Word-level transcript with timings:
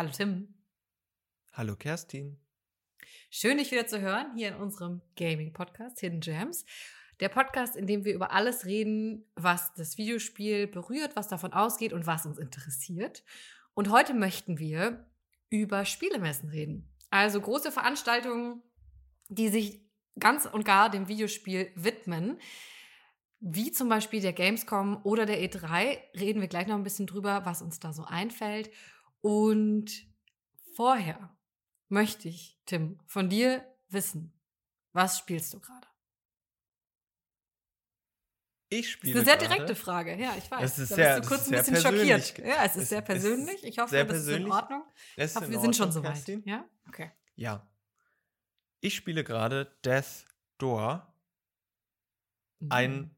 Hallo 0.00 0.12
Tim. 0.16 0.54
Hallo 1.52 1.76
Kerstin. 1.76 2.40
Schön, 3.28 3.58
dich 3.58 3.70
wieder 3.70 3.86
zu 3.86 4.00
hören 4.00 4.34
hier 4.34 4.48
in 4.48 4.54
unserem 4.54 5.02
Gaming-Podcast 5.16 6.00
Hidden 6.00 6.20
Gems. 6.20 6.64
Der 7.20 7.28
Podcast, 7.28 7.76
in 7.76 7.86
dem 7.86 8.06
wir 8.06 8.14
über 8.14 8.32
alles 8.32 8.64
reden, 8.64 9.30
was 9.34 9.74
das 9.74 9.98
Videospiel 9.98 10.68
berührt, 10.68 11.16
was 11.16 11.28
davon 11.28 11.52
ausgeht 11.52 11.92
und 11.92 12.06
was 12.06 12.24
uns 12.24 12.38
interessiert. 12.38 13.22
Und 13.74 13.90
heute 13.90 14.14
möchten 14.14 14.58
wir 14.58 15.06
über 15.50 15.84
Spielemessen 15.84 16.48
reden. 16.48 16.88
Also 17.10 17.38
große 17.38 17.70
Veranstaltungen, 17.70 18.62
die 19.28 19.48
sich 19.50 19.82
ganz 20.18 20.46
und 20.46 20.64
gar 20.64 20.88
dem 20.88 21.08
Videospiel 21.08 21.72
widmen. 21.74 22.38
Wie 23.40 23.70
zum 23.70 23.90
Beispiel 23.90 24.22
der 24.22 24.32
Gamescom 24.32 25.02
oder 25.04 25.26
der 25.26 25.42
E3 25.42 25.98
reden 26.18 26.40
wir 26.40 26.48
gleich 26.48 26.68
noch 26.68 26.76
ein 26.76 26.84
bisschen 26.84 27.06
drüber, 27.06 27.44
was 27.44 27.60
uns 27.60 27.80
da 27.80 27.92
so 27.92 28.04
einfällt. 28.04 28.70
Und 29.20 29.90
vorher 30.74 31.36
möchte 31.88 32.28
ich, 32.28 32.58
Tim, 32.66 32.98
von 33.06 33.28
dir 33.28 33.64
wissen, 33.88 34.32
was 34.92 35.18
spielst 35.18 35.52
du 35.54 35.60
gerade? 35.60 35.86
Ich 38.72 38.90
spiele. 38.92 39.14
Das 39.14 39.22
ist 39.22 39.28
eine 39.28 39.40
sehr 39.40 39.48
direkte 39.48 39.74
Frage, 39.74 40.16
ja, 40.16 40.32
ich 40.38 40.48
weiß. 40.48 40.62
Es 40.72 40.78
ist 40.78 40.92
da 40.92 40.94
sehr- 40.94 41.16
bist 41.20 41.24
du 41.30 41.34
kurz 41.34 41.46
ein 41.46 41.50
bisschen 41.50 41.76
schockiert. 41.76 42.06
persönlich. 42.34 42.38
Ja, 42.56 42.64
es 42.64 42.76
ist 42.76 42.82
Es 42.84 42.88
sehr 42.90 43.00
persönlich. 43.02 43.64
Ich 43.64 43.78
hoffe, 43.80 44.04
das 44.04 44.18
ist 44.18 44.28
in. 44.28 44.50
Ordnung. 44.50 44.84
Ich 45.16 45.34
hoffe, 45.34 45.50
wir 45.50 45.60
sind 45.60 45.74
schon 45.74 45.86
Ordnung, 45.88 46.04
soweit. 46.04 46.14
Kerstin? 46.14 46.42
Ja, 46.46 46.64
okay. 46.88 47.10
Ja. 47.34 47.68
Ich 48.80 48.94
spiele 48.94 49.24
gerade 49.24 49.76
Death 49.84 50.24
Door, 50.58 51.12
Mhm. 52.60 52.68
ein 52.72 53.16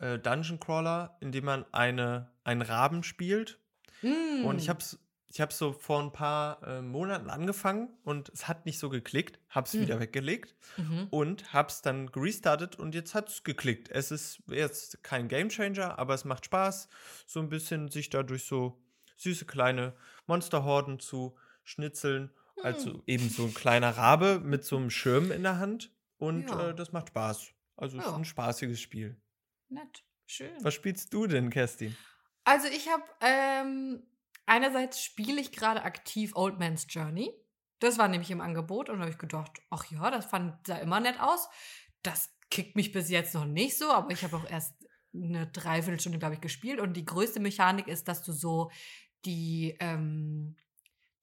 äh, 0.00 0.18
Dungeon 0.18 0.58
Crawler, 0.58 1.16
in 1.20 1.30
dem 1.32 1.44
man 1.44 1.64
eine, 1.72 2.32
einen 2.44 2.62
Raben 2.62 3.02
spielt. 3.02 3.60
Mm. 4.02 4.44
Und 4.44 4.58
ich 4.58 4.68
habe 4.68 4.78
es 4.80 4.98
ich 5.30 5.40
hab's 5.40 5.58
so 5.58 5.72
vor 5.72 6.00
ein 6.02 6.12
paar 6.12 6.62
äh, 6.66 6.80
Monaten 6.82 7.28
angefangen 7.30 7.88
und 8.04 8.28
es 8.30 8.48
hat 8.48 8.64
nicht 8.66 8.78
so 8.78 8.88
geklickt. 8.88 9.38
Hab's 9.50 9.74
Mhm. 9.74 9.80
wieder 9.80 10.00
weggelegt 10.00 10.54
Mhm. 10.76 11.08
und 11.10 11.52
hab's 11.52 11.82
dann 11.82 12.10
gerestartet 12.10 12.76
und 12.76 12.94
jetzt 12.94 13.14
hat's 13.14 13.44
geklickt. 13.44 13.90
Es 13.90 14.10
ist 14.10 14.42
jetzt 14.48 15.02
kein 15.02 15.28
Gamechanger, 15.28 15.98
aber 15.98 16.14
es 16.14 16.24
macht 16.24 16.46
Spaß, 16.46 16.88
so 17.26 17.40
ein 17.40 17.48
bisschen 17.48 17.88
sich 17.90 18.08
da 18.10 18.22
durch 18.22 18.44
so 18.46 18.80
süße 19.16 19.44
kleine 19.44 19.94
Monsterhorden 20.26 20.98
zu 21.00 21.36
schnitzeln. 21.64 22.30
Also 22.62 22.94
Hm. 22.94 23.02
eben 23.06 23.28
so 23.28 23.44
ein 23.44 23.54
kleiner 23.54 23.96
Rabe 23.96 24.40
mit 24.40 24.64
so 24.64 24.76
einem 24.76 24.90
Schirm 24.90 25.30
in 25.30 25.42
der 25.42 25.58
Hand 25.58 25.92
und 26.16 26.48
Ja. 26.48 26.70
äh, 26.70 26.74
das 26.74 26.92
macht 26.92 27.08
Spaß. 27.08 27.48
Also 27.76 27.98
es 27.98 28.04
Ja. 28.04 28.16
ein 28.16 28.24
spaßiges 28.24 28.80
Spiel. 28.80 29.20
Nett. 29.68 30.02
Schön. 30.26 30.50
Was 30.62 30.74
spielst 30.74 31.12
du 31.14 31.26
denn, 31.26 31.50
Kerstin? 31.50 31.96
Also 32.44 32.66
ich 32.68 32.88
habe 32.88 33.04
ähm, 33.20 34.02
einerseits 34.48 35.02
spiele 35.02 35.40
ich 35.40 35.52
gerade 35.52 35.82
aktiv 35.82 36.32
Old 36.34 36.58
Man's 36.58 36.86
Journey. 36.88 37.32
Das 37.80 37.98
war 37.98 38.08
nämlich 38.08 38.30
im 38.30 38.40
Angebot 38.40 38.88
und 38.88 38.96
da 38.96 39.02
habe 39.02 39.12
ich 39.12 39.18
gedacht, 39.18 39.52
ach 39.70 39.84
ja, 39.90 40.10
das 40.10 40.26
fand 40.26 40.66
sah 40.66 40.78
immer 40.78 41.00
nett 41.00 41.20
aus. 41.20 41.48
Das 42.02 42.34
kickt 42.50 42.76
mich 42.76 42.92
bis 42.92 43.08
jetzt 43.10 43.34
noch 43.34 43.44
nicht 43.44 43.78
so, 43.78 43.90
aber 43.90 44.10
ich 44.10 44.24
habe 44.24 44.36
auch 44.36 44.50
erst 44.50 44.74
eine 45.14 45.46
Dreiviertelstunde, 45.46 46.18
glaube 46.18 46.34
ich, 46.34 46.40
gespielt 46.40 46.80
und 46.80 46.94
die 46.94 47.04
größte 47.04 47.40
Mechanik 47.40 47.86
ist, 47.88 48.08
dass 48.08 48.22
du 48.22 48.32
so 48.32 48.70
die 49.24 49.76
ähm, 49.80 50.56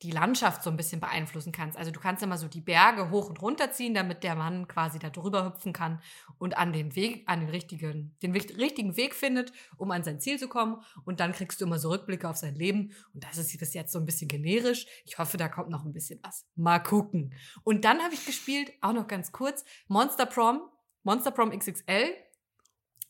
die 0.02 0.12
Landschaft 0.12 0.62
so 0.62 0.70
ein 0.70 0.76
bisschen 0.76 1.00
beeinflussen 1.00 1.52
kannst. 1.52 1.78
Also 1.78 1.90
du 1.90 2.00
kannst 2.00 2.22
immer 2.22 2.38
so 2.38 2.48
die 2.48 2.62
Berge 2.62 3.10
hoch 3.12 3.30
und 3.30 3.42
runter 3.42 3.72
ziehen, 3.72 3.94
damit 3.94 4.24
der 4.24 4.36
Mann 4.36 4.68
quasi 4.68 5.00
da 5.00 5.10
drüber 5.10 5.46
hüpfen 5.46 5.72
kann 5.72 6.02
und 6.38 6.58
an 6.58 6.74
den 6.74 6.96
Weg, 6.96 7.24
an 7.28 7.40
den 7.40 7.50
richtigen, 7.50 8.16
den 8.22 8.32
richtigen 8.34 8.98
Weg 8.98 9.16
findet, 9.16 9.54
um 9.78 9.92
an 9.92 10.04
sein 10.04 10.20
Ziel 10.20 10.38
zu 10.38 10.50
kommen. 10.50 10.82
Und 11.06 11.22
dann 11.22 11.32
kriegst 11.32 11.62
du 11.62 11.66
immer 11.66 11.80
so 11.80 11.90
Rückblicke 11.90 12.28
auf 12.28 12.36
sein 12.36 12.56
Leben. 12.56 12.92
Und 13.14 13.24
das 13.24 13.38
ist 13.38 13.58
bis 13.58 13.74
jetzt 13.74 13.94
so 13.94 14.00
ein 14.00 14.06
bisschen 14.06 14.28
generisch. 14.28 14.86
Ich 15.06 15.18
hoffe, 15.18 15.38
da 15.38 15.48
kommt 15.48 15.70
noch 15.70 15.86
ein 15.86 15.94
bisschen 15.94 16.20
was. 16.24 16.46
Mal 16.56 16.80
gucken. 16.80 17.34
Und 17.64 17.86
dann 17.86 18.02
habe 18.02 18.14
ich 18.14 18.26
gespielt, 18.26 18.74
auch 18.82 18.94
noch 18.94 19.08
ganz 19.08 19.32
kurz, 19.32 19.64
Monster 19.88 20.26
Prom, 20.26 20.62
Monster 21.04 21.32
Prom 21.32 21.58
XXL. 21.58 22.14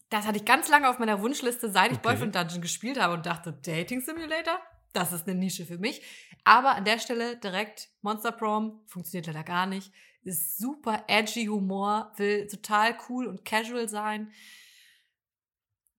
Das 0.10 0.28
hatte 0.28 0.38
ich 0.38 0.46
ganz 0.46 0.70
lange 0.70 0.88
auf 0.88 1.00
meiner 1.00 1.20
Wunschliste, 1.20 1.72
seit 1.72 1.92
ich 1.92 1.98
Okay. 1.98 2.10
Boyfriend 2.10 2.36
Dungeon 2.36 2.62
gespielt 2.62 3.00
habe 3.02 3.16
und 3.16 3.26
dachte, 3.26 3.54
Dating 3.54 4.02
Simulator? 4.02 4.60
Das 4.96 5.12
ist 5.12 5.28
eine 5.28 5.38
Nische 5.38 5.66
für 5.66 5.78
mich. 5.78 6.02
Aber 6.46 6.76
an 6.76 6.86
der 6.86 7.00
Stelle 7.00 7.38
direkt 7.38 7.90
Monster 8.02 8.32
Prom 8.32 8.82
funktioniert 8.88 9.28
leider 9.28 9.44
gar 9.44 9.66
nicht. 9.66 9.92
Ist 10.24 10.58
super 10.58 11.04
edgy 11.08 11.46
Humor, 11.46 12.12
will 12.16 12.48
total 12.48 12.98
cool 13.10 13.28
und 13.28 13.46
casual 13.46 13.90
sein. 13.90 14.32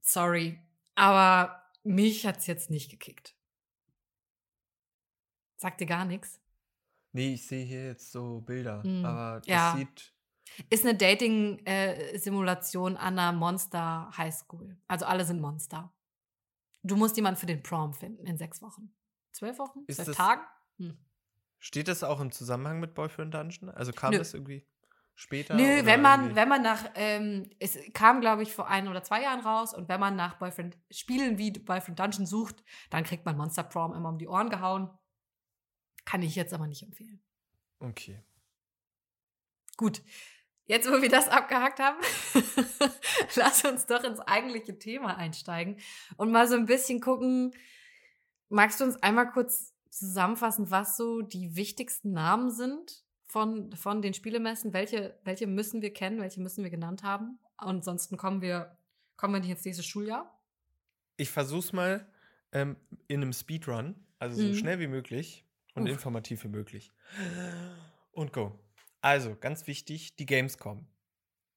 Sorry, 0.00 0.58
aber 0.94 1.62
mich 1.84 2.26
hat's 2.26 2.46
jetzt 2.46 2.70
nicht 2.70 2.90
gekickt. 2.90 3.36
Sagt 5.56 5.80
dir 5.80 5.86
gar 5.86 6.04
nichts. 6.04 6.40
Nee, 7.12 7.34
ich 7.34 7.46
sehe 7.46 7.64
hier 7.64 7.86
jetzt 7.86 8.12
so 8.12 8.40
Bilder, 8.40 8.82
Hm, 8.82 9.04
aber 9.04 9.40
das 9.40 9.48
ja. 9.48 9.74
sieht. 9.76 10.12
Ist 10.70 10.84
eine 10.84 10.96
Dating-Simulation 10.96 12.96
an 12.96 13.18
einer 13.18 13.32
Monster 13.32 14.10
Highschool. 14.16 14.76
Also 14.86 15.06
alle 15.06 15.24
sind 15.24 15.40
Monster. 15.40 15.92
Du 16.86 16.96
musst 16.96 17.16
jemanden 17.16 17.38
für 17.40 17.46
den 17.46 17.62
Prom 17.62 17.92
finden 17.94 18.26
in 18.26 18.38
sechs 18.38 18.62
Wochen. 18.62 18.94
Zwölf 19.32 19.58
Wochen? 19.58 19.80
Ist 19.86 19.96
Zwölf 19.96 20.08
das- 20.08 20.16
Tagen? 20.16 20.42
Hm. 20.78 20.96
Steht 21.58 21.88
das 21.88 22.04
auch 22.04 22.20
im 22.20 22.30
Zusammenhang 22.30 22.80
mit 22.80 22.94
Boyfriend 22.94 23.34
Dungeon? 23.34 23.70
Also 23.70 23.92
kam 23.92 24.12
Nö. 24.12 24.18
das 24.18 24.34
irgendwie 24.34 24.66
später? 25.14 25.54
Nö, 25.56 25.84
wenn 25.84 26.00
man, 26.02 26.20
irgendwie- 26.20 26.36
wenn 26.36 26.48
man 26.48 26.62
nach, 26.62 26.90
ähm, 26.94 27.50
es 27.58 27.78
kam, 27.94 28.20
glaube 28.20 28.42
ich, 28.42 28.52
vor 28.54 28.68
ein 28.68 28.86
oder 28.88 29.02
zwei 29.02 29.22
Jahren 29.22 29.40
raus 29.40 29.74
und 29.74 29.88
wenn 29.88 29.98
man 29.98 30.14
nach 30.16 30.38
Boyfriend 30.38 30.76
Spielen 30.90 31.38
wie 31.38 31.50
Boyfriend 31.50 31.98
Dungeon 31.98 32.26
sucht, 32.26 32.62
dann 32.90 33.04
kriegt 33.04 33.24
man 33.24 33.36
Monster 33.36 33.64
Prom 33.64 33.94
immer 33.94 34.10
um 34.10 34.18
die 34.18 34.28
Ohren 34.28 34.50
gehauen. 34.50 34.90
Kann 36.04 36.22
ich 36.22 36.36
jetzt 36.36 36.54
aber 36.54 36.66
nicht 36.68 36.82
empfehlen. 36.82 37.20
Okay. 37.80 38.22
Gut, 39.76 40.02
jetzt 40.66 40.88
wo 40.90 41.00
wir 41.02 41.08
das 41.08 41.28
abgehakt 41.28 41.78
haben, 41.80 41.98
lass 43.36 43.64
uns 43.64 43.86
doch 43.86 44.02
ins 44.04 44.20
eigentliche 44.20 44.78
Thema 44.78 45.16
einsteigen 45.16 45.78
und 46.16 46.30
mal 46.32 46.46
so 46.48 46.54
ein 46.56 46.66
bisschen 46.66 47.00
gucken. 47.00 47.52
Magst 48.48 48.80
du 48.80 48.84
uns 48.84 48.96
einmal 49.02 49.30
kurz 49.30 49.74
zusammenfassen, 49.90 50.70
was 50.70 50.96
so 50.96 51.22
die 51.22 51.56
wichtigsten 51.56 52.12
Namen 52.12 52.50
sind 52.50 53.04
von, 53.26 53.72
von 53.72 54.02
den 54.02 54.14
Spielemessen? 54.14 54.72
Welche, 54.72 55.18
welche 55.24 55.46
müssen 55.46 55.82
wir 55.82 55.92
kennen, 55.92 56.20
welche 56.20 56.40
müssen 56.40 56.62
wir 56.62 56.70
genannt 56.70 57.02
haben? 57.02 57.38
Ansonsten 57.56 58.16
kommen 58.16 58.40
wir, 58.42 58.76
kommen 59.16 59.34
wir 59.34 59.40
nicht 59.40 59.50
ins 59.50 59.64
nächste 59.64 59.82
Schuljahr. 59.82 60.38
Ich 61.16 61.30
versuch's 61.30 61.72
mal 61.72 62.06
ähm, 62.52 62.76
in 63.08 63.22
einem 63.22 63.32
Speedrun, 63.32 63.96
also 64.18 64.36
so 64.40 64.48
Mhm. 64.48 64.54
schnell 64.54 64.78
wie 64.80 64.86
möglich 64.86 65.44
und 65.74 65.84
Uff. 65.84 65.90
informativ 65.90 66.44
wie 66.44 66.48
möglich. 66.48 66.92
Und 68.12 68.32
go. 68.32 68.58
Also, 69.06 69.36
ganz 69.36 69.68
wichtig, 69.68 70.16
die 70.16 70.26
Gamescom. 70.26 70.84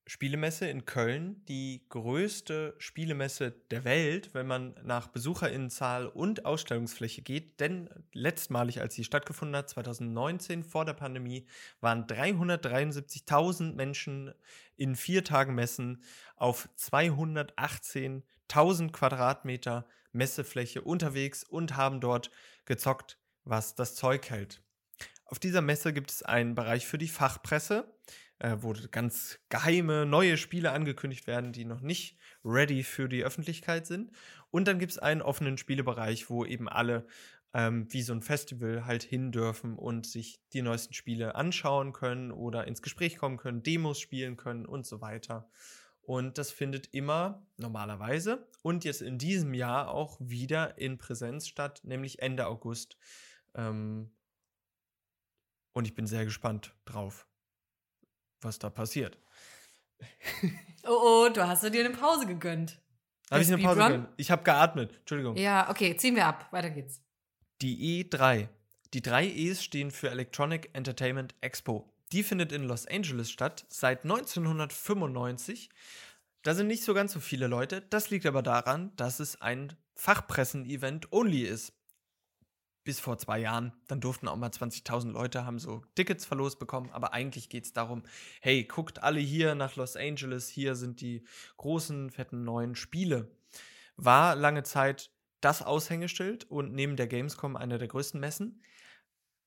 Spielemesse 0.05 0.69
in 0.69 0.85
Köln, 0.85 1.43
die 1.45 1.83
größte 1.89 2.75
Spielemesse 2.77 3.49
der 3.71 3.85
Welt, 3.85 4.35
wenn 4.35 4.45
man 4.45 4.75
nach 4.83 5.07
Besucherinnenzahl 5.07 6.05
und 6.05 6.45
Ausstellungsfläche 6.45 7.23
geht. 7.23 7.59
Denn 7.59 7.89
letztmalig, 8.13 8.81
als 8.81 8.93
sie 8.93 9.03
stattgefunden 9.03 9.55
hat, 9.55 9.67
2019 9.67 10.63
vor 10.63 10.85
der 10.85 10.93
Pandemie, 10.93 11.47
waren 11.81 12.05
373.000 12.05 13.73
Menschen 13.73 14.31
in 14.75 14.95
vier 14.95 15.23
Tagen 15.23 15.55
Messen 15.55 16.03
auf 16.35 16.69
218.000 16.77 18.91
Quadratmeter 18.91 19.87
Messefläche 20.11 20.83
unterwegs 20.83 21.43
und 21.43 21.75
haben 21.75 21.99
dort 21.99 22.29
gezockt, 22.65 23.17
was 23.43 23.73
das 23.73 23.95
Zeug 23.95 24.29
hält. 24.29 24.61
Auf 25.29 25.37
dieser 25.37 25.61
Messe 25.61 25.93
gibt 25.93 26.09
es 26.09 26.23
einen 26.23 26.55
Bereich 26.55 26.87
für 26.87 26.97
die 26.97 27.07
Fachpresse, 27.07 27.93
äh, 28.39 28.57
wo 28.61 28.73
ganz 28.89 29.37
geheime 29.49 30.07
neue 30.07 30.37
Spiele 30.37 30.71
angekündigt 30.71 31.27
werden, 31.27 31.53
die 31.53 31.65
noch 31.65 31.81
nicht 31.81 32.17
ready 32.43 32.83
für 32.83 33.07
die 33.07 33.23
Öffentlichkeit 33.23 33.85
sind. 33.85 34.11
Und 34.49 34.67
dann 34.67 34.79
gibt 34.79 34.91
es 34.91 34.97
einen 34.97 35.21
offenen 35.21 35.59
Spielebereich, 35.59 36.31
wo 36.31 36.45
eben 36.45 36.67
alle 36.67 37.05
ähm, 37.53 37.85
wie 37.93 38.01
so 38.01 38.11
ein 38.13 38.23
Festival 38.23 38.87
halt 38.87 39.03
hin 39.03 39.31
dürfen 39.31 39.77
und 39.77 40.07
sich 40.07 40.41
die 40.53 40.63
neuesten 40.63 40.95
Spiele 40.95 41.35
anschauen 41.35 41.93
können 41.93 42.31
oder 42.31 42.65
ins 42.67 42.81
Gespräch 42.81 43.17
kommen 43.17 43.37
können, 43.37 43.61
Demos 43.61 43.99
spielen 43.99 44.35
können 44.35 44.65
und 44.65 44.87
so 44.87 44.99
weiter. 44.99 45.47
Und 46.01 46.39
das 46.39 46.49
findet 46.49 46.91
immer 46.91 47.45
normalerweise 47.57 48.47
und 48.63 48.83
jetzt 48.83 49.03
in 49.03 49.19
diesem 49.19 49.53
Jahr 49.53 49.89
auch 49.91 50.17
wieder 50.19 50.79
in 50.79 50.97
Präsenz 50.97 51.47
statt, 51.47 51.81
nämlich 51.83 52.19
Ende 52.19 52.47
August. 52.47 52.97
Ähm, 53.53 54.09
und 55.73 55.85
ich 55.85 55.95
bin 55.95 56.07
sehr 56.07 56.25
gespannt 56.25 56.73
drauf, 56.85 57.27
was 58.41 58.59
da 58.59 58.69
passiert. 58.69 59.17
Oh, 60.87 61.25
oh, 61.27 61.29
du 61.29 61.45
hast 61.45 61.61
dir 61.61 61.85
eine 61.85 61.93
Pause 61.93 62.25
gegönnt. 62.25 62.79
Habe 63.29 63.41
ich 63.43 63.51
eine 63.51 63.61
Pause 63.61 63.81
gegönnt? 63.81 64.09
Ich 64.15 64.31
habe 64.31 64.43
geatmet. 64.43 64.95
Entschuldigung. 64.99 65.35
Ja, 65.35 65.69
okay, 65.69 65.95
ziehen 65.97 66.15
wir 66.15 66.25
ab. 66.25 66.47
Weiter 66.51 66.69
geht's. 66.69 67.01
Die 67.61 68.05
E3. 68.05 68.47
Die 68.93 69.01
drei 69.01 69.27
E's 69.27 69.63
stehen 69.63 69.91
für 69.91 70.09
Electronic 70.09 70.69
Entertainment 70.73 71.35
Expo. 71.41 71.93
Die 72.11 72.23
findet 72.23 72.51
in 72.51 72.63
Los 72.63 72.87
Angeles 72.87 73.29
statt 73.29 73.65
seit 73.69 74.03
1995. 74.03 75.69
Da 76.41 76.55
sind 76.55 76.67
nicht 76.67 76.83
so 76.83 76.93
ganz 76.93 77.11
so 77.11 77.19
viele 77.19 77.47
Leute. 77.47 77.81
Das 77.81 78.09
liegt 78.09 78.25
aber 78.25 78.41
daran, 78.41 78.95
dass 78.95 79.19
es 79.19 79.41
ein 79.41 79.75
Fachpressen-Event 79.95 81.11
only 81.11 81.41
ist. 81.41 81.73
Bis 82.83 82.99
vor 82.99 83.17
zwei 83.17 83.39
Jahren. 83.39 83.73
Dann 83.87 84.01
durften 84.01 84.27
auch 84.27 84.35
mal 84.35 84.49
20.000 84.49 85.11
Leute 85.11 85.45
haben 85.45 85.59
so 85.59 85.83
Tickets 85.95 86.25
verlost 86.25 86.59
bekommen. 86.59 86.89
Aber 86.91 87.13
eigentlich 87.13 87.49
geht 87.49 87.65
es 87.65 87.73
darum, 87.73 88.03
hey, 88.41 88.63
guckt 88.63 89.03
alle 89.03 89.19
hier 89.19 89.55
nach 89.55 89.75
Los 89.75 89.95
Angeles. 89.95 90.49
Hier 90.49 90.75
sind 90.75 91.01
die 91.01 91.23
großen, 91.57 92.09
fetten 92.09 92.43
neuen 92.43 92.75
Spiele. 92.75 93.31
War 93.95 94.35
lange 94.35 94.63
Zeit 94.63 95.11
das 95.41 95.61
Aushängeschild 95.61 96.49
und 96.49 96.73
neben 96.73 96.95
der 96.95 97.07
Gamescom 97.07 97.55
eine 97.55 97.77
der 97.77 97.87
größten 97.87 98.19
Messen. 98.19 98.61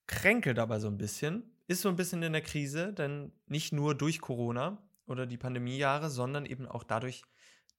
Kränkelt 0.07 0.59
aber 0.59 0.81
so 0.81 0.89
ein 0.89 0.99
bisschen, 0.99 1.57
ist 1.69 1.83
so 1.83 1.89
ein 1.89 1.97
bisschen 1.97 2.23
in 2.23 2.33
der 2.33 2.43
Krise, 2.43 2.93
denn 2.93 3.33
nicht 3.47 3.73
nur 3.73 3.95
durch 3.95 4.21
Corona 4.21 4.83
oder 5.07 5.27
die 5.27 5.37
Pandemiejahre, 5.37 6.11
sondern 6.11 6.47
eben 6.47 6.67
auch 6.67 6.85
dadurch, 6.85 7.23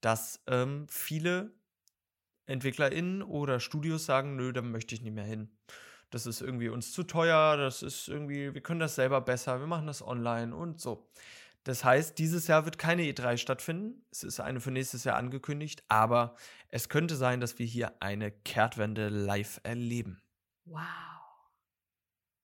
dass 0.00 0.42
ähm, 0.46 0.86
viele 0.88 1.52
EntwicklerInnen 2.46 3.22
oder 3.22 3.60
Studios 3.60 4.06
sagen, 4.06 4.36
nö, 4.36 4.52
da 4.52 4.62
möchte 4.62 4.94
ich 4.94 5.02
nicht 5.02 5.14
mehr 5.14 5.24
hin. 5.24 5.48
Das 6.10 6.26
ist 6.26 6.40
irgendwie 6.40 6.68
uns 6.68 6.92
zu 6.92 7.02
teuer, 7.02 7.56
das 7.56 7.82
ist 7.82 8.08
irgendwie, 8.08 8.54
wir 8.54 8.60
können 8.60 8.80
das 8.80 8.94
selber 8.94 9.20
besser, 9.20 9.60
wir 9.60 9.66
machen 9.66 9.86
das 9.86 10.00
online 10.00 10.54
und 10.54 10.80
so. 10.80 11.08
Das 11.64 11.82
heißt, 11.82 12.18
dieses 12.18 12.46
Jahr 12.46 12.66
wird 12.66 12.78
keine 12.78 13.02
E3 13.02 13.38
stattfinden. 13.38 14.04
Es 14.10 14.22
ist 14.22 14.38
eine 14.38 14.60
für 14.60 14.70
nächstes 14.70 15.04
Jahr 15.04 15.16
angekündigt, 15.16 15.82
aber 15.88 16.36
es 16.68 16.90
könnte 16.90 17.16
sein, 17.16 17.40
dass 17.40 17.58
wir 17.58 17.66
hier 17.66 17.94
eine 18.00 18.30
Kehrtwende 18.30 19.08
live 19.08 19.60
erleben. 19.62 20.20
Wow. 20.66 20.82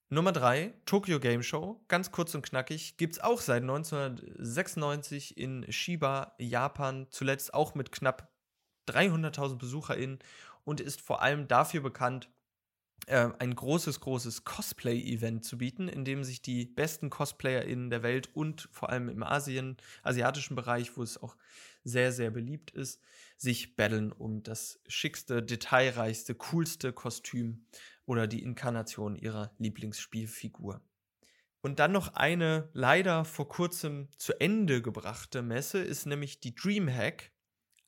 Nummer 0.09 0.33
3, 0.33 0.75
Tokyo 0.87 1.21
Game 1.21 1.43
Show. 1.43 1.85
Ganz 1.87 2.11
kurz 2.11 2.35
und 2.35 2.43
knackig. 2.43 2.97
Gibt 2.97 3.13
es 3.13 3.21
auch 3.21 3.41
seit 3.41 3.63
1996 3.63 5.37
in 5.37 5.71
Shiba, 5.71 6.35
Japan. 6.39 7.07
Zuletzt 7.11 7.55
auch 7.55 7.77
mit 7.77 7.93
knapp 7.93 8.30
300.000 8.91 9.57
BesucherInnen 9.57 10.19
und 10.65 10.81
ist 10.81 11.01
vor 11.01 11.23
allem 11.23 11.49
dafür 11.49 11.81
bekannt, 11.81 12.29
äh, 13.07 13.31
ein 13.39 13.55
großes, 13.55 14.01
großes 14.01 14.45
Cosplay-Event 14.45 15.45
zu 15.45 15.59
bieten, 15.59 15.89
in 15.89 16.05
dem 16.05 16.23
sich 16.23 16.43
die 16.43 16.67
besten 16.67 17.11
CosplayerInnen 17.11 17.91
der 17.91 18.03
Welt 18.03 18.29
und 18.35 18.69
vor 18.73 18.91
allem 18.91 19.09
im 19.09 19.23
Asien, 19.23 19.77
asiatischen 20.03 20.55
Bereich, 20.55 20.97
wo 20.97 21.03
es 21.03 21.21
auch 21.23 21.37
sehr, 21.83 22.13
sehr 22.13 22.31
beliebt 22.31 22.71
ist, 22.71 23.01
sich 23.37 23.75
battlen 23.75 24.13
um 24.13 24.43
das 24.43 24.81
schickste, 24.87 25.43
detailreichste, 25.43 26.35
coolste 26.35 26.93
Kostüm 26.93 27.65
oder 28.05 28.27
die 28.27 28.43
Inkarnation 28.43 29.17
ihrer 29.17 29.55
Lieblingsspielfigur. 29.59 30.83
Und 31.63 31.79
dann 31.79 31.93
noch 31.93 32.15
eine 32.15 32.71
leider 32.73 33.25
vor 33.25 33.49
kurzem 33.49 34.09
zu 34.17 34.39
Ende 34.41 34.83
gebrachte 34.83 35.43
Messe 35.43 35.79
ist 35.79 36.07
nämlich 36.07 36.41
die 36.41 36.55
Dreamhack. 36.55 37.33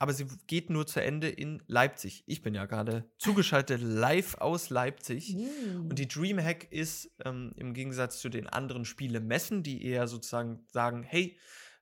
Aber 0.02 0.12
sie 0.12 0.26
geht 0.49 0.69
nur 0.69 0.84
zu 0.84 1.00
Ende 1.00 1.28
in 1.28 1.62
Leipzig. 1.69 2.25
Ich 2.26 2.43
bin 2.43 2.56
ja 2.56 2.66
gerade 2.66 3.08
zugeschaltet 3.19 3.81
live 3.81 4.34
aus 4.38 4.69
Leipzig. 4.69 5.37
Mm. 5.37 5.90
Und 5.90 5.96
die 5.96 6.08
Dreamhack 6.08 6.72
ist 6.72 7.12
ähm, 7.25 7.52
im 7.54 7.72
Gegensatz 7.72 8.19
zu 8.19 8.28
den 8.28 8.49
anderen 8.49 8.84
Spielemessen, 8.84 9.62
die 9.62 9.84
eher 9.87 10.08
sozusagen 10.08 10.66
sagen, 10.72 11.04
hey, 11.04 11.38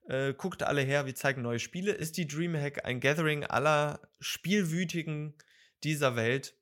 äh, 0.06 0.34
guckt 0.34 0.62
alle 0.62 0.82
her, 0.82 1.06
wir 1.06 1.14
zeigen 1.14 1.40
neue 1.40 1.60
Spiele, 1.60 1.92
ist 1.92 2.18
die 2.18 2.26
Dreamhack 2.26 2.84
ein 2.84 3.00
Gathering 3.00 3.44
aller 3.44 4.02
Spielwütigen 4.20 5.32
dieser 5.82 6.14
Welt 6.14 6.54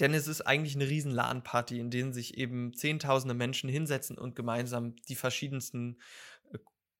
denn 0.00 0.14
es 0.14 0.28
ist 0.28 0.40
eigentlich 0.40 0.74
eine 0.74 0.88
riesen 0.88 1.12
LAN-Party, 1.12 1.78
in 1.78 1.90
denen 1.90 2.14
sich 2.14 2.38
eben 2.38 2.72
zehntausende 2.72 3.34
Menschen 3.34 3.68
hinsetzen 3.68 4.16
und 4.16 4.34
gemeinsam 4.34 4.96
die 5.08 5.14
verschiedensten 5.14 5.98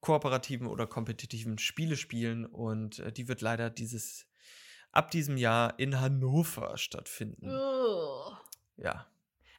kooperativen 0.01 0.67
oder 0.67 0.87
kompetitiven 0.87 1.59
Spiele 1.59 1.97
spielen. 1.97 2.47
Und 2.47 2.99
äh, 3.01 3.13
die 3.13 3.29
wird 3.29 3.41
leider 3.41 3.71
dieses 3.71 4.27
ab 4.93 5.11
diesem 5.11 5.37
Jahr 5.37 5.79
in 5.79 6.01
Hannover 6.01 6.77
stattfinden. 6.77 7.49
Ugh. 7.49 8.37
Ja. 8.77 9.07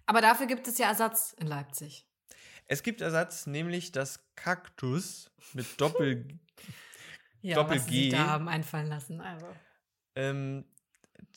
Aber 0.05 0.21
dafür 0.21 0.47
gibt 0.47 0.67
es 0.67 0.77
ja 0.77 0.87
Ersatz 0.87 1.33
in 1.39 1.47
Leipzig. 1.47 2.05
Es 2.67 2.83
gibt 2.83 3.01
Ersatz, 3.01 3.47
nämlich 3.47 3.91
das 3.91 4.23
Kaktus 4.35 5.31
mit 5.53 5.79
Doppel. 5.79 6.27
Ja, 7.43 7.55
Doppel 7.55 7.77
was 7.77 7.85
sie 7.85 7.91
G. 7.91 8.01
sich 8.03 8.11
da 8.11 8.27
haben 8.27 8.47
einfallen 8.47 8.85
lassen. 8.85 9.19
Also. 9.19 9.47
ähm, 10.13 10.63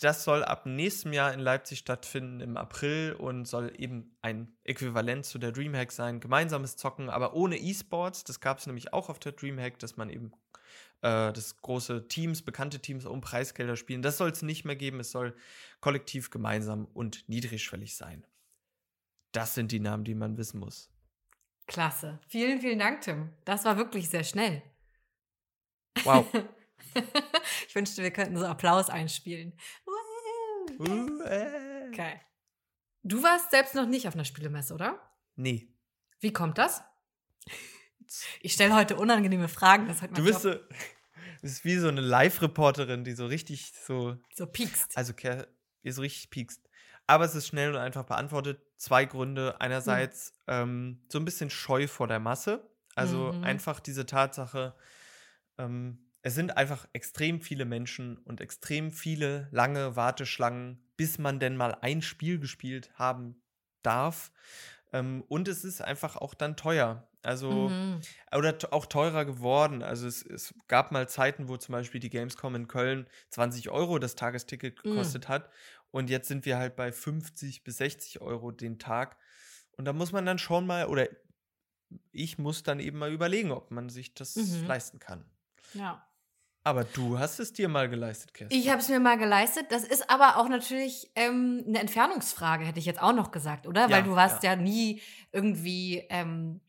das 0.01 0.25
soll 0.25 0.45
ab 0.45 0.67
nächstem 0.67 1.13
Jahr 1.13 1.33
in 1.33 1.41
Leipzig 1.41 1.79
stattfinden 1.79 2.41
im 2.41 2.57
April 2.57 3.13
und 3.13 3.47
soll 3.47 3.73
eben 3.77 4.17
ein 4.23 4.57
Äquivalent 4.65 5.25
zu 5.25 5.39
der 5.39 5.53
Dreamhack 5.53 5.93
sein. 5.93 6.21
Gemeinsames 6.21 6.77
Zocken, 6.77 7.11
aber 7.11 7.35
ohne 7.35 7.59
E-Sports. 7.59 8.25
Das 8.25 8.41
gab 8.41 8.59
es 8.59 8.67
nämlich 8.67 8.93
auch 8.93 9.09
auf 9.09 9.19
der 9.19 9.33
Dreamhack, 9.33 9.79
dass 9.79 9.97
man 9.97 10.11
eben 10.11 10.33
äh, 11.03 11.33
das 11.33 11.57
große 11.59 12.09
Teams, 12.09 12.43
bekannte 12.43 12.81
Teams 12.81 13.05
um 13.05 13.21
Preisgelder 13.21 13.77
spielen. 13.77 14.03
Das 14.03 14.19
soll 14.19 14.31
es 14.31 14.43
nicht 14.43 14.65
mehr 14.65 14.77
geben. 14.77 15.01
Es 15.01 15.11
soll 15.11 15.37
kollektiv 15.81 16.31
gemeinsam 16.31 16.87
und 16.87 17.29
niedrigschwellig 17.29 17.97
sein. 17.97 18.27
Das 19.33 19.55
sind 19.55 19.73
die 19.73 19.81
Namen, 19.81 20.05
die 20.05 20.15
man 20.15 20.37
wissen 20.39 20.61
muss. 20.61 20.91
Klasse. 21.67 22.21
Vielen, 22.29 22.61
vielen 22.61 22.79
Dank, 22.79 23.01
Tim. 23.03 23.31
Das 23.45 23.65
war 23.65 23.77
wirklich 23.77 24.09
sehr 24.09 24.25
schnell. 24.25 24.63
Wow. 26.05 26.27
ich 27.69 27.75
wünschte, 27.75 28.03
wir 28.03 28.11
könnten 28.11 28.37
so 28.37 28.47
Applaus 28.47 28.89
einspielen. 28.91 29.53
Äh. 31.25 31.89
Okay. 31.89 32.21
Du 33.03 33.23
warst 33.23 33.51
selbst 33.51 33.75
noch 33.75 33.87
nicht 33.87 34.09
auf 34.09 34.15
einer 34.15 34.25
Spielemesse, 34.25 34.75
oder? 34.75 34.99
Nee. 35.37 35.69
Wie 36.21 36.33
kommt 36.33 36.59
das? 36.59 36.83
Ich 38.43 38.53
stelle 38.53 38.75
heute 38.77 38.97
unangenehme 38.97 39.49
Fragen. 39.49 39.87
Das 39.89 39.97
ist 39.97 40.03
heute 40.03 40.15
Du 40.15 40.25
bist, 40.25 40.43
so, 40.43 40.51
du 40.53 40.61
bist 41.41 41.65
wie 41.65 41.77
so 41.79 41.89
eine 41.89 42.03
Live-Reporterin, 42.03 43.03
die 43.03 43.13
so 43.13 43.27
richtig 43.27 43.73
so 43.73 44.19
so 44.35 44.47
piekst. 44.47 44.97
Also 44.97 45.15
ihr 45.83 45.93
so 45.93 46.03
richtig 46.03 46.29
piekst. 46.31 46.69
Aber 47.07 47.25
es 47.25 47.35
ist 47.35 47.49
schnell 47.49 47.71
und 47.71 47.79
einfach 47.79 48.05
beantwortet. 48.05 48.61
Zwei 48.77 49.07
Gründe. 49.07 49.59
Einerseits 49.61 50.35
ähm, 50.47 51.03
so 51.11 51.19
ein 51.19 51.25
bisschen 51.25 51.49
Scheu 51.49 51.89
vor 51.89 52.07
der 52.07 52.21
Masse. 52.21 52.71
Also 52.95 53.33
Mhm. 53.33 53.43
einfach 53.43 53.81
diese 53.81 54.05
Tatsache, 54.07 54.77
ähm, 55.59 56.04
es 56.25 56.35
sind 56.35 56.57
einfach 56.59 56.89
extrem 56.95 57.43
viele 57.43 57.67
Menschen 57.67 58.19
und 58.19 58.43
extrem 58.43 58.93
viele 58.93 59.49
lange 59.53 59.97
Warteschlangen, 59.97 60.91
bis 60.97 61.19
man 61.19 61.41
denn 61.41 61.57
mal 61.57 61.77
ein 61.83 62.03
Spiel 62.03 62.41
gespielt 62.41 62.93
haben 62.95 63.43
darf. 63.83 64.33
Ähm, 64.93 65.23
und 65.29 65.49
es 65.49 65.65
ist 65.65 65.83
einfach 65.83 66.17
auch 66.17 66.35
dann 66.35 66.57
teuer. 66.57 67.11
Also 67.23 67.79
Mhm. 67.79 68.07
oder 68.35 68.57
auch 68.73 68.87
teurer 68.87 69.25
geworden. 69.25 69.83
Also 69.83 70.07
es, 70.07 70.23
es 70.25 70.55
gab 70.69 70.93
mal 70.93 71.09
Zeiten, 71.09 71.49
wo 71.49 71.57
zum 71.57 71.73
Beispiel 71.75 72.01
die 72.01 72.11
Gamescom 72.11 72.55
in 72.55 72.69
Köln 72.69 73.09
20 73.31 73.71
Euro 73.71 73.99
das 73.99 74.15
Tagesticket 74.17 74.77
Mm. 74.85 75.25
gekostet 75.25 75.29
hat. 75.29 75.51
Und 75.91 76.11
jetzt 76.11 76.29
sind 76.29 76.45
wir 76.47 76.59
halt 76.59 76.77
bei 76.77 76.93
50 76.93 77.65
bis 77.65 77.79
60 77.79 78.21
Euro 78.21 78.51
den 78.51 78.79
Tag. 78.79 79.19
Und 79.73 79.87
da 79.87 79.93
muss 79.93 80.13
man 80.13 80.27
dann 80.27 80.39
schon 80.39 80.67
mal, 80.67 80.87
oder 80.87 81.09
ich 82.13 82.39
muss 82.39 82.63
dann 82.63 82.81
eben 82.81 82.99
mal 82.99 83.13
überlegen, 83.13 83.51
ob 83.53 83.71
man 83.71 83.89
sich 83.89 84.15
das 84.15 84.37
Mhm. 84.37 84.67
leisten 84.67 84.99
kann. 84.99 85.31
Ja. 85.75 86.14
Aber 86.65 86.85
du 86.85 87.19
hast 87.19 87.39
es 87.41 87.53
dir 87.53 87.69
mal 87.69 87.89
geleistet, 87.91 88.33
Kerstin. 88.33 88.59
Ich 88.59 88.71
habe 88.71 88.81
es 88.81 88.89
mir 88.89 88.99
mal 88.99 89.19
geleistet. 89.19 89.67
Das 89.71 89.85
ist 89.85 90.09
aber 90.09 90.39
auch 90.39 90.49
natürlich 90.49 91.11
ähm, 91.15 91.63
eine 91.69 91.79
Entfernungsfrage, 91.79 92.65
hätte 92.65 92.79
ich 92.79 92.87
jetzt 92.87 93.03
auch 93.03 93.13
noch 93.13 93.31
gesagt, 93.31 93.67
oder? 93.67 93.83
Ja, 93.83 93.91
Weil 93.91 94.03
du 94.03 94.17
warst 94.17 94.43
ja. 94.43 94.53
ja, 94.53 94.57
nie 94.57 95.03
irgendwie 95.31 96.05
ähm, 96.09 96.61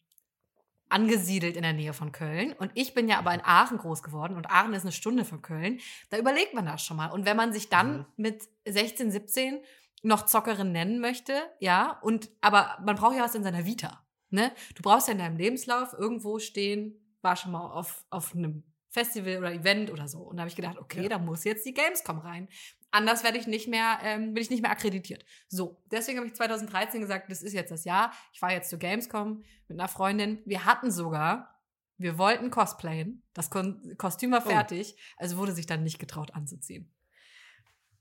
angesiedelt 0.90 1.56
in 1.56 1.64
der 1.64 1.74
Nähe 1.74 1.94
von 1.94 2.12
Köln. 2.12 2.54
Und 2.54 2.72
ich 2.75 2.94
bin 2.94 3.08
ja 3.08 3.18
aber 3.20 3.34
in 3.34 3.42
Aachen 3.44 3.78
groß 3.78 4.04
geworden 4.04 4.36
und 4.36 4.50
Aachen 4.50 4.74
ist 4.74 4.84
eine 4.84 4.92
Stunde 4.92 5.25
von 5.25 5.42
Köln. 5.42 5.80
Da 6.10 6.18
überlegt 6.18 6.54
man 6.54 6.66
das 6.66 6.84
schon 6.84 6.98
mal. 6.98 7.08
Und 7.12 7.25
wenn 7.25 7.38
man 7.38 7.54
sich 7.54 7.70
dann 7.70 8.00
Mhm. 8.00 8.06
mit 8.18 8.44
16, 8.68 9.12
17 9.12 9.60
noch 10.04 10.25
Zockerin 10.25 10.72
nennen 10.72 11.00
möchte, 11.00 11.34
ja, 11.60 12.00
und 12.02 12.30
aber 12.42 12.78
man 12.86 12.96
braucht 12.98 13.16
ja 13.16 13.24
was 13.24 13.34
in 13.34 13.44
seiner 13.44 13.66
Vita. 13.66 14.06
Ne? 14.30 14.52
Du 14.75 14.84
brauchst 14.84 15.08
ja 15.08 15.14
in 15.14 15.20
deinem 15.20 15.38
Lebenslauf 15.38 15.94
irgendwo 15.94 16.38
stehen, 16.40 17.00
war 17.22 17.36
schon 17.36 17.54
mal 17.54 17.72
auf, 17.72 18.06
auf 18.10 18.36
einem 18.36 18.64
Festival 18.96 19.38
oder 19.38 19.54
Event 19.54 19.92
oder 19.92 20.08
so. 20.08 20.20
Und 20.20 20.38
da 20.38 20.42
habe 20.42 20.50
ich 20.50 20.56
gedacht, 20.56 20.78
okay, 20.80 21.04
Ja. 21.04 21.10
da 21.10 21.20
muss 21.20 21.44
jetzt 21.44 21.66
die 21.66 21.74
Gamescom 21.74 22.18
rein. 22.18 22.48
Anders 22.92 23.24
werde 23.24 23.38
ich 23.38 23.46
nicht 23.46 23.68
mehr, 23.68 24.00
ähm, 24.04 24.34
bin 24.34 24.42
ich 24.42 24.50
nicht 24.50 24.62
mehr 24.62 24.72
akkreditiert. 24.72 25.25
So, 25.48 25.84
deswegen 25.92 26.18
habe 26.18 26.28
ich 26.28 26.34
2013 26.34 27.02
gesagt, 27.02 27.30
das 27.30 27.44
ist 27.44 27.54
jetzt 27.54 27.70
das 27.72 27.84
Jahr. 27.84 28.12
Ich 28.34 28.40
fahre 28.40 28.54
jetzt 28.54 28.70
zur 28.70 28.80
Gamescom 28.80 29.44
mit 29.68 29.80
einer 29.80 29.88
Freundin. 29.90 30.42
Wir 30.46 30.66
hatten 30.66 30.90
sogar, 30.92 31.62
wir 31.98 32.18
wollten 32.18 32.50
cosplayen. 32.50 33.22
Das 33.34 33.50
Kostüm 33.50 34.32
war 34.32 34.44
Oh. 34.46 34.50
fertig, 34.50 34.98
also 35.18 35.38
wurde 35.38 35.52
sich 35.54 35.66
dann 35.66 35.84
nicht 35.84 36.00
getraut 36.00 36.34
anzuziehen. 36.34 36.92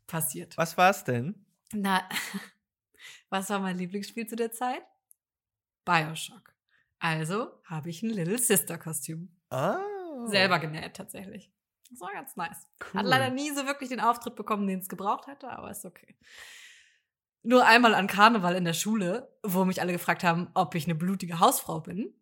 Passiert. 0.06 0.56
Was 0.56 0.76
war's 0.78 1.04
denn? 1.04 1.44
Na, 1.72 2.08
was 3.30 3.50
war 3.50 3.58
mein 3.58 3.78
Lieblingsspiel 3.78 4.26
zu 4.26 4.36
der 4.36 4.52
Zeit? 4.52 4.82
Bioshock. 5.84 6.54
Also 7.00 7.50
habe 7.64 7.90
ich 7.90 8.02
ein 8.02 8.10
Little 8.10 8.38
Sister 8.38 8.78
Kostüm. 8.78 9.28
Ah. 9.50 9.78
Selber 10.28 10.58
genäht 10.58 10.94
tatsächlich. 10.96 11.50
Das 11.90 12.00
war 12.00 12.12
ganz 12.12 12.34
nice. 12.36 12.66
Cool. 12.92 13.00
Hat 13.00 13.06
leider 13.06 13.30
nie 13.30 13.50
so 13.50 13.66
wirklich 13.66 13.90
den 13.90 14.00
Auftritt 14.00 14.34
bekommen, 14.36 14.66
den 14.66 14.80
es 14.80 14.88
gebraucht 14.88 15.26
hätte, 15.26 15.48
aber 15.50 15.70
ist 15.70 15.84
okay. 15.84 16.16
Nur 17.42 17.66
einmal 17.66 17.94
an 17.94 18.06
Karneval 18.06 18.56
in 18.56 18.64
der 18.64 18.72
Schule, 18.72 19.30
wo 19.42 19.64
mich 19.64 19.80
alle 19.80 19.92
gefragt 19.92 20.24
haben, 20.24 20.50
ob 20.54 20.74
ich 20.74 20.86
eine 20.86 20.94
blutige 20.94 21.40
Hausfrau 21.40 21.80
bin. 21.80 22.14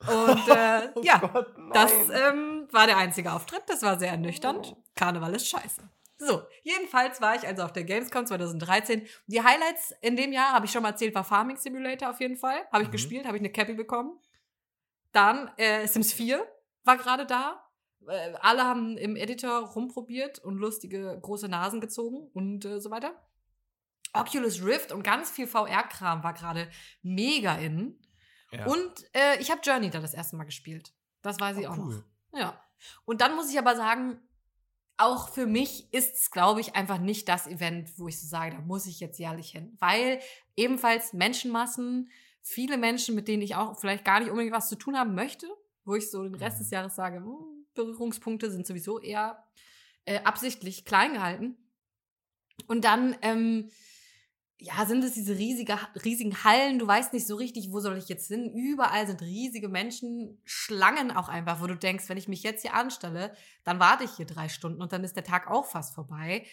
Und 0.00 0.48
äh, 0.48 0.88
Oh 0.96 1.00
ja, 1.02 1.18
Gott, 1.18 1.54
das 1.72 1.92
ähm, 2.10 2.66
war 2.72 2.86
der 2.86 2.96
einzige 2.96 3.32
Auftritt. 3.32 3.62
Das 3.68 3.82
war 3.82 3.98
sehr 3.98 4.10
ernüchternd. 4.10 4.74
Karneval 4.96 5.34
ist 5.34 5.48
scheiße. 5.48 5.82
So, 6.18 6.42
jedenfalls 6.62 7.20
war 7.20 7.36
ich 7.36 7.46
also 7.46 7.62
auf 7.62 7.72
der 7.72 7.84
Gamescom 7.84 8.26
2013. 8.26 9.06
Die 9.26 9.42
Highlights 9.42 9.94
in 10.00 10.16
dem 10.16 10.32
Jahr, 10.32 10.52
habe 10.52 10.66
ich 10.66 10.72
schon 10.72 10.82
mal 10.82 10.90
erzählt, 10.90 11.14
war 11.14 11.24
Farming 11.24 11.56
Simulator 11.56 12.10
auf 12.10 12.20
jeden 12.20 12.36
Fall. 12.36 12.66
Habe 12.72 12.82
ich 12.82 12.88
Mhm. 12.88 12.92
gespielt, 12.92 13.26
habe 13.26 13.36
ich 13.36 13.40
eine 13.42 13.50
Cappy 13.52 13.74
bekommen. 13.74 14.18
Dann 15.12 15.50
äh, 15.56 15.86
Sims 15.86 16.12
4 16.12 16.44
war 16.84 16.96
gerade 16.96 17.26
da. 17.26 17.60
Äh, 18.06 18.34
alle 18.40 18.64
haben 18.64 18.96
im 18.96 19.16
Editor 19.16 19.60
rumprobiert 19.70 20.38
und 20.38 20.56
lustige 20.56 21.18
große 21.20 21.48
Nasen 21.48 21.80
gezogen 21.80 22.28
und 22.32 22.64
äh, 22.64 22.80
so 22.80 22.90
weiter. 22.90 23.14
Oculus 24.12 24.62
Rift 24.62 24.92
und 24.92 25.02
ganz 25.02 25.30
viel 25.30 25.46
VR-Kram 25.46 26.22
war 26.22 26.34
gerade 26.34 26.70
mega 27.02 27.56
in. 27.56 27.98
Ja. 28.52 28.66
Und 28.66 28.92
äh, 29.12 29.40
ich 29.40 29.50
habe 29.50 29.60
Journey 29.64 29.90
da 29.90 30.00
das 30.00 30.14
erste 30.14 30.36
Mal 30.36 30.44
gespielt. 30.44 30.92
Das 31.22 31.40
weiß 31.40 31.56
ich 31.58 31.66
Oh, 31.66 31.72
auch 31.72 31.78
cool. 31.78 32.04
noch. 32.32 32.38
Ja. 32.40 32.60
Und 33.04 33.20
dann 33.20 33.34
muss 33.34 33.50
ich 33.50 33.58
aber 33.58 33.74
sagen, 33.74 34.20
auch 34.96 35.30
für 35.30 35.46
mich 35.46 35.92
ist 35.92 36.14
es, 36.14 36.30
glaube 36.30 36.60
ich, 36.60 36.76
einfach 36.76 36.98
nicht 36.98 37.28
das 37.28 37.48
Event, 37.48 37.98
wo 37.98 38.06
ich 38.06 38.20
so 38.20 38.28
sage, 38.28 38.54
da 38.54 38.60
muss 38.62 38.86
ich 38.86 39.00
jetzt 39.00 39.18
jährlich 39.18 39.50
hin. 39.50 39.76
Weil 39.80 40.20
ebenfalls 40.54 41.12
Menschenmassen, 41.12 42.10
viele 42.42 42.76
Menschen, 42.78 43.16
mit 43.16 43.26
denen 43.26 43.42
ich 43.42 43.56
auch 43.56 43.76
vielleicht 43.80 44.04
gar 44.04 44.20
nicht 44.20 44.30
unbedingt 44.30 44.54
was 44.54 44.68
zu 44.68 44.76
tun 44.76 44.96
haben 44.96 45.14
möchte, 45.16 45.48
wo 45.84 45.94
ich 45.94 46.10
so 46.10 46.22
den 46.22 46.34
Rest 46.34 46.56
Mhm. 46.58 46.62
des 46.62 46.70
Jahres 46.70 46.94
sage, 46.96 47.16
hm, 47.18 47.66
Berührungspunkte 47.74 48.50
sind 48.50 48.66
sowieso 48.66 49.00
eher 49.00 49.44
äh, 50.06 50.20
absichtlich 50.22 50.84
klein 50.84 51.14
gehalten. 51.14 51.56
Und 52.66 52.84
dann, 52.84 53.16
ähm, 53.22 53.70
ja, 54.58 54.86
sind 54.86 55.02
es 55.02 55.14
diese 55.14 55.36
riesige, 55.36 55.76
riesigen 56.04 56.44
Hallen, 56.44 56.78
du 56.78 56.86
weißt 56.86 57.12
nicht 57.12 57.26
so 57.26 57.34
richtig, 57.36 57.72
wo 57.72 57.80
soll 57.80 57.96
ich 57.98 58.08
jetzt 58.08 58.28
hin. 58.28 58.52
Überall 58.54 59.06
sind 59.06 59.20
riesige 59.22 59.68
Menschenschlangen 59.68 61.10
auch 61.10 61.28
einfach, 61.28 61.60
wo 61.60 61.66
du 61.66 61.74
denkst, 61.76 62.08
wenn 62.08 62.16
ich 62.16 62.28
mich 62.28 62.42
jetzt 62.42 62.62
hier 62.62 62.74
anstelle, 62.74 63.34
dann 63.64 63.80
warte 63.80 64.04
ich 64.04 64.12
hier 64.12 64.26
drei 64.26 64.48
Stunden 64.48 64.80
und 64.80 64.92
dann 64.92 65.04
ist 65.04 65.16
der 65.16 65.24
Tag 65.24 65.50
auch 65.50 65.66
fast 65.66 65.94
vorbei. 65.94 66.46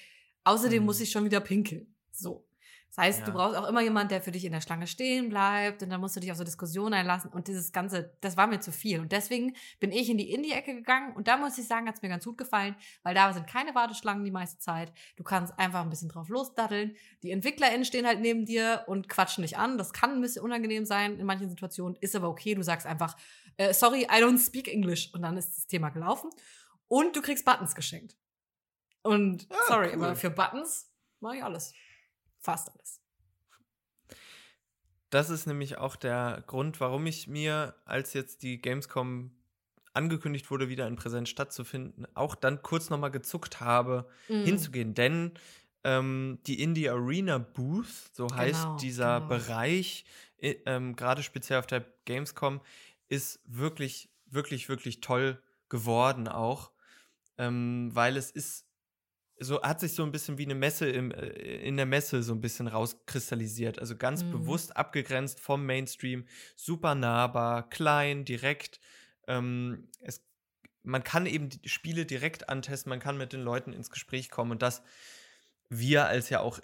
Außerdem 0.43 0.79
Mhm. 0.81 0.85
muss 0.87 0.99
ich 0.99 1.11
schon 1.11 1.25
wieder 1.25 1.39
pinkeln. 1.39 1.93
So. 2.11 2.45
Das 2.93 2.97
heißt, 3.05 3.21
du 3.21 3.27
Ja. 3.27 3.31
brauchst 3.37 3.57
auch 3.57 3.69
immer 3.69 3.79
jemanden, 3.81 4.09
der 4.09 4.21
für 4.21 4.31
dich 4.31 4.43
in 4.43 4.51
der 4.51 4.59
Schlange 4.59 4.85
stehen 4.85 5.29
bleibt 5.29 5.81
und 5.81 5.89
dann 5.89 6.01
musst 6.01 6.17
du 6.17 6.19
dich 6.19 6.29
auf 6.29 6.37
so 6.37 6.43
Diskussionen 6.43 6.93
einlassen 6.93 7.31
und 7.31 7.47
dieses 7.47 7.71
Ganze, 7.71 8.17
das 8.19 8.35
war 8.35 8.47
mir 8.47 8.59
zu 8.59 8.73
viel. 8.73 8.99
Und 8.99 9.13
deswegen 9.13 9.55
bin 9.79 9.93
ich 9.93 10.09
in 10.09 10.17
die 10.17 10.29
Indie-Ecke 10.33 10.75
gegangen 10.75 11.15
und 11.15 11.29
da 11.29 11.37
muss 11.37 11.57
ich 11.57 11.65
sagen, 11.67 11.87
hat 11.87 11.95
es 11.95 12.01
mir 12.01 12.09
ganz 12.09 12.25
gut 12.25 12.37
gefallen, 12.37 12.75
weil 13.03 13.15
da 13.15 13.31
sind 13.31 13.47
keine 13.47 13.73
Warteschlangen 13.75 14.25
die 14.25 14.31
meiste 14.31 14.59
Zeit. 14.59 14.91
Du 15.15 15.23
kannst 15.23 15.57
einfach 15.57 15.79
ein 15.81 15.89
bisschen 15.89 16.09
drauf 16.09 16.27
losdaddeln. 16.27 16.93
Die 17.23 17.31
EntwicklerInnen 17.31 17.85
stehen 17.85 18.05
halt 18.05 18.19
neben 18.19 18.45
dir 18.45 18.83
und 18.87 19.07
quatschen 19.07 19.43
dich 19.43 19.57
an. 19.57 19.77
Das 19.77 19.93
kann 19.93 20.11
ein 20.11 20.21
bisschen 20.21 20.43
unangenehm 20.43 20.85
sein 20.85 21.17
in 21.17 21.25
manchen 21.25 21.49
Situationen, 21.49 21.95
ist 22.01 22.13
aber 22.15 22.27
okay. 22.27 22.55
Du 22.55 22.61
sagst 22.61 22.85
einfach, 22.85 23.15
äh, 23.55 23.73
sorry, 23.73 24.01
I 24.03 24.21
don't 24.21 24.45
speak 24.45 24.67
English 24.67 25.13
und 25.13 25.21
dann 25.21 25.37
ist 25.37 25.55
das 25.57 25.65
Thema 25.65 25.91
gelaufen. 25.91 26.29
Und 26.89 27.15
du 27.15 27.21
kriegst 27.21 27.45
Buttons 27.45 27.73
geschenkt. 27.73 28.17
Und 29.01 29.47
Ah, 29.49 29.55
sorry, 29.67 29.87
cool. 29.95 30.03
aber 30.03 30.15
für 30.17 30.29
Buttons 30.29 30.91
mache 31.21 31.37
ich 31.37 31.43
alles. 31.45 31.73
Fast 32.41 32.69
alles. 32.69 32.99
Das 35.09 35.29
ist 35.29 35.45
nämlich 35.45 35.77
auch 35.77 35.95
der 35.95 36.43
Grund, 36.47 36.79
warum 36.79 37.05
ich 37.05 37.27
mir, 37.27 37.75
als 37.85 38.13
jetzt 38.13 38.43
die 38.43 38.61
Gamescom 38.61 39.31
angekündigt 39.93 40.49
wurde, 40.49 40.69
wieder 40.69 40.87
in 40.87 40.95
Präsenz 40.95 41.27
stattzufinden, 41.29 42.07
auch 42.13 42.33
dann 42.35 42.61
kurz 42.61 42.89
nochmal 42.89 43.11
gezuckt 43.11 43.59
habe, 43.59 44.07
Mhm. 44.29 44.41
hinzugehen. 44.41 44.93
Denn 44.93 45.33
ähm, 45.83 46.39
die 46.47 46.61
Indie 46.61 46.89
Arena 46.89 47.39
Booth, 47.39 47.87
so 48.13 48.33
heißt 48.33 48.69
Genau, 48.69 48.81
dieser 48.81 49.19
genau. 49.19 49.21
Bereich, 49.21 50.05
ähm, 50.39 50.95
gerade 50.95 51.23
speziell 51.23 51.59
auf 51.59 51.67
der 51.67 51.85
Gamescom, 52.05 52.61
ist 53.09 53.41
wirklich, 53.45 54.09
wirklich, 54.27 54.69
wirklich 54.69 55.01
toll 55.01 55.43
geworden 55.67 56.29
auch. 56.29 56.71
Ähm, 57.37 57.91
weil 57.93 58.17
es 58.17 58.31
ist 58.31 58.67
so 59.41 59.61
hat 59.61 59.79
sich 59.79 59.93
so 59.93 60.03
ein 60.03 60.11
bisschen 60.11 60.37
wie 60.37 60.45
eine 60.45 60.55
Messe 60.55 60.87
im, 60.89 61.11
äh, 61.11 61.27
in 61.27 61.75
der 61.77 61.85
Messe 61.85 62.23
so 62.23 62.33
ein 62.33 62.41
bisschen 62.41 62.67
rauskristallisiert. 62.67 63.79
Also 63.79 63.95
ganz 63.95 64.23
Mhm. 64.23 64.31
bewusst 64.31 64.77
abgegrenzt 64.77 65.39
vom 65.39 65.65
Mainstream, 65.65 66.25
super 66.55 66.95
nahbar, 66.95 67.69
klein, 67.69 68.23
direkt. 68.23 68.79
Ähm, 69.27 69.87
es, 70.01 70.23
man 70.83 71.03
kann 71.03 71.25
eben 71.25 71.49
die 71.49 71.69
Spiele 71.69 72.05
direkt 72.05 72.49
antesten, 72.49 72.89
man 72.89 72.99
kann 72.99 73.17
mit 73.17 73.33
den 73.33 73.41
Leuten 73.41 73.73
ins 73.73 73.89
Gespräch 73.89 74.29
kommen 74.29 74.51
und 74.51 74.61
das 74.61 74.81
wir 75.69 76.05
als 76.07 76.29
ja 76.29 76.41
auch 76.41 76.59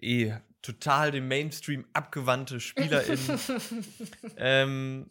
eh 0.00 0.34
total 0.62 1.12
dem 1.12 1.28
Mainstream 1.28 1.86
abgewandte 1.92 2.60
SpielerInnen 2.60 3.38
ähm, 4.36 5.10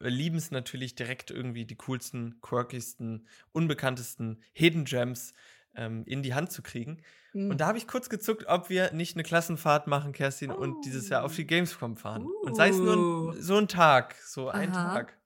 lieben 0.00 0.36
es 0.36 0.50
natürlich 0.50 0.94
direkt 0.94 1.30
irgendwie 1.30 1.64
die 1.64 1.76
coolsten, 1.76 2.40
quirkigsten, 2.40 3.26
unbekanntesten 3.52 4.42
Hidden 4.52 4.84
Gems 4.84 5.32
ähm, 5.76 6.04
in 6.06 6.22
die 6.22 6.34
Hand 6.34 6.50
zu 6.52 6.62
kriegen. 6.62 7.02
Mhm. 7.32 7.50
Und 7.50 7.60
da 7.60 7.66
habe 7.68 7.78
ich 7.78 7.86
kurz 7.86 8.08
gezuckt, 8.08 8.46
ob 8.48 8.68
wir 8.70 8.92
nicht 8.92 9.14
eine 9.16 9.22
Klassenfahrt 9.22 9.86
machen, 9.86 10.12
Kerstin, 10.12 10.50
und 10.50 10.84
dieses 10.84 11.08
Jahr 11.08 11.24
auf 11.24 11.34
die 11.34 11.44
Oh. 11.44 11.46
Gamescom 11.46 11.96
fahren. 11.96 12.26
Und 12.42 12.56
sei 12.56 12.68
es 12.70 12.78
nur 12.78 12.96
Uh. 12.96 13.30
ein, 13.30 13.42
so 13.42 13.56
ein 13.56 13.68
Tag, 13.68 14.14
so 14.24 14.48
ein 14.48 14.70
Aha. 14.72 14.94
Tag. 14.94 15.18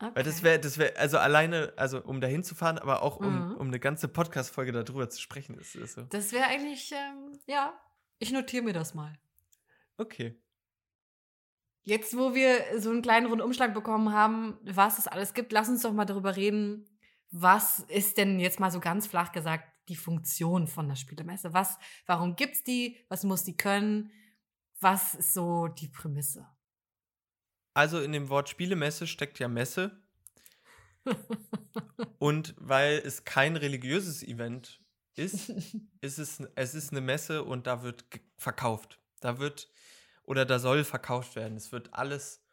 okay. 0.00 0.10
Weil 0.14 0.24
das 0.24 0.42
wäre, 0.42 0.58
das 0.58 0.78
wäre, 0.78 0.96
also 0.96 1.18
alleine, 1.18 1.72
also 1.76 2.02
um 2.02 2.20
da 2.20 2.26
hinzufahren, 2.26 2.78
aber 2.78 3.02
auch 3.02 3.16
um, 3.18 3.50
Mhm. 3.50 3.56
um 3.56 3.66
eine 3.68 3.80
ganze 3.80 4.08
Podcast-Folge 4.08 4.72
darüber 4.72 5.08
zu 5.08 5.20
sprechen, 5.20 5.56
ist, 5.58 5.74
ist 5.74 5.94
so. 5.94 6.02
Das 6.02 6.32
wäre 6.32 6.46
eigentlich, 6.46 6.92
ähm, 6.92 7.38
ja, 7.46 7.72
ich 8.18 8.32
notiere 8.32 8.62
mir 8.64 8.72
das 8.72 8.94
mal. 8.94 9.12
Okay. 9.96 10.38
Jetzt, 11.84 12.16
wo 12.16 12.34
wir 12.34 12.80
so 12.80 12.90
einen 12.90 13.02
kleinen 13.02 13.26
Rundumschlag 13.26 13.74
bekommen 13.74 14.12
haben, 14.12 14.56
was 14.62 14.98
es 14.98 15.08
alles 15.08 15.34
gibt, 15.34 15.50
lass 15.52 15.68
uns 15.68 15.82
doch 15.82 15.92
mal 15.92 16.04
darüber 16.04 16.36
reden, 16.36 16.84
was 17.32 17.80
ist 17.80 18.18
denn 18.18 18.38
jetzt 18.38 18.60
mal 18.60 18.70
so 18.70 18.78
ganz 18.78 19.06
flach 19.06 19.32
gesagt 19.32 19.64
die 19.88 19.96
Funktion 19.96 20.68
von 20.68 20.86
der 20.86 20.96
Spielemesse? 20.96 21.52
Was, 21.52 21.78
warum 22.06 22.36
gibt's 22.36 22.62
die? 22.62 22.98
Was 23.08 23.24
muss 23.24 23.42
die 23.42 23.56
können? 23.56 24.12
Was 24.80 25.14
ist 25.14 25.34
so 25.34 25.66
die 25.66 25.88
Prämisse? 25.88 26.46
Also 27.74 28.00
in 28.00 28.12
dem 28.12 28.28
Wort 28.28 28.48
Spielemesse 28.48 29.06
steckt 29.06 29.38
ja 29.38 29.48
Messe. 29.48 30.02
Und 32.18 32.54
weil 32.58 32.98
es 32.98 33.24
kein 33.24 33.56
religiöses 33.56 34.22
Event 34.22 34.80
ist, 35.14 35.48
ist 36.00 36.18
es, 36.18 36.40
es 36.54 36.74
ist 36.74 36.92
eine 36.92 37.00
Messe 37.00 37.42
und 37.42 37.66
da 37.66 37.82
wird 37.82 38.04
verkauft. 38.36 39.00
Da 39.20 39.38
wird 39.38 39.68
oder 40.24 40.44
da 40.44 40.58
soll 40.58 40.84
verkauft 40.84 41.36
werden. 41.36 41.56
Es 41.56 41.72
wird 41.72 41.92
alles 41.94 42.44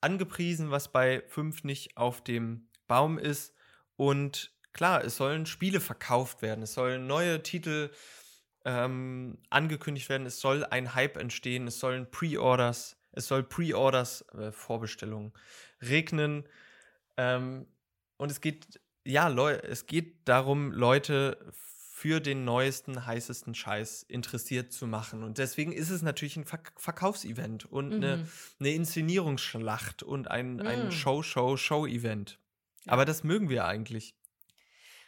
angepriesen, 0.00 0.70
was 0.70 0.90
bei 0.90 1.22
5 1.28 1.64
nicht 1.64 1.96
auf 1.96 2.22
dem 2.22 2.68
Baum 2.86 3.18
ist. 3.18 3.53
Und 3.96 4.52
klar, 4.72 5.04
es 5.04 5.16
sollen 5.16 5.46
Spiele 5.46 5.80
verkauft 5.80 6.42
werden. 6.42 6.62
Es 6.62 6.74
sollen 6.74 7.06
neue 7.06 7.42
Titel 7.42 7.90
ähm, 8.64 9.38
angekündigt 9.50 10.08
werden. 10.08 10.26
Es 10.26 10.40
soll 10.40 10.64
ein 10.64 10.94
Hype 10.94 11.16
entstehen. 11.16 11.66
Es 11.66 11.78
sollen 11.80 12.10
Pre-Orders, 12.10 12.96
es 13.12 13.26
soll 13.28 13.42
Pre-Orders, 13.42 14.22
äh, 14.34 14.52
Vorbestellungen 14.52 15.32
regnen. 15.82 16.44
Ähm, 17.16 17.66
und 18.16 18.30
es 18.30 18.40
geht, 18.40 18.80
ja, 19.04 19.28
Leu 19.28 19.52
es 19.52 19.86
geht 19.86 20.26
darum, 20.28 20.72
Leute 20.72 21.52
für 21.52 22.20
den 22.20 22.44
neuesten, 22.44 23.06
heißesten 23.06 23.54
Scheiß 23.54 24.02
interessiert 24.02 24.72
zu 24.72 24.86
machen. 24.86 25.22
Und 25.22 25.38
deswegen 25.38 25.72
ist 25.72 25.90
es 25.90 26.02
natürlich 26.02 26.36
ein 26.36 26.44
Verk 26.44 26.72
Verkaufsevent 26.76 27.64
und 27.66 27.94
eine, 27.94 28.18
Mhm. 28.18 28.28
eine 28.60 28.70
Inszenierungsschlacht 28.72 30.02
und 30.02 30.30
ein, 30.30 30.60
ein 30.60 30.88
Mm. 30.88 30.90
Show-Show-Show-Event. 30.90 32.38
Ja. 32.84 32.92
Aber 32.92 33.04
das 33.04 33.24
mögen 33.24 33.48
wir 33.48 33.64
eigentlich. 33.64 34.14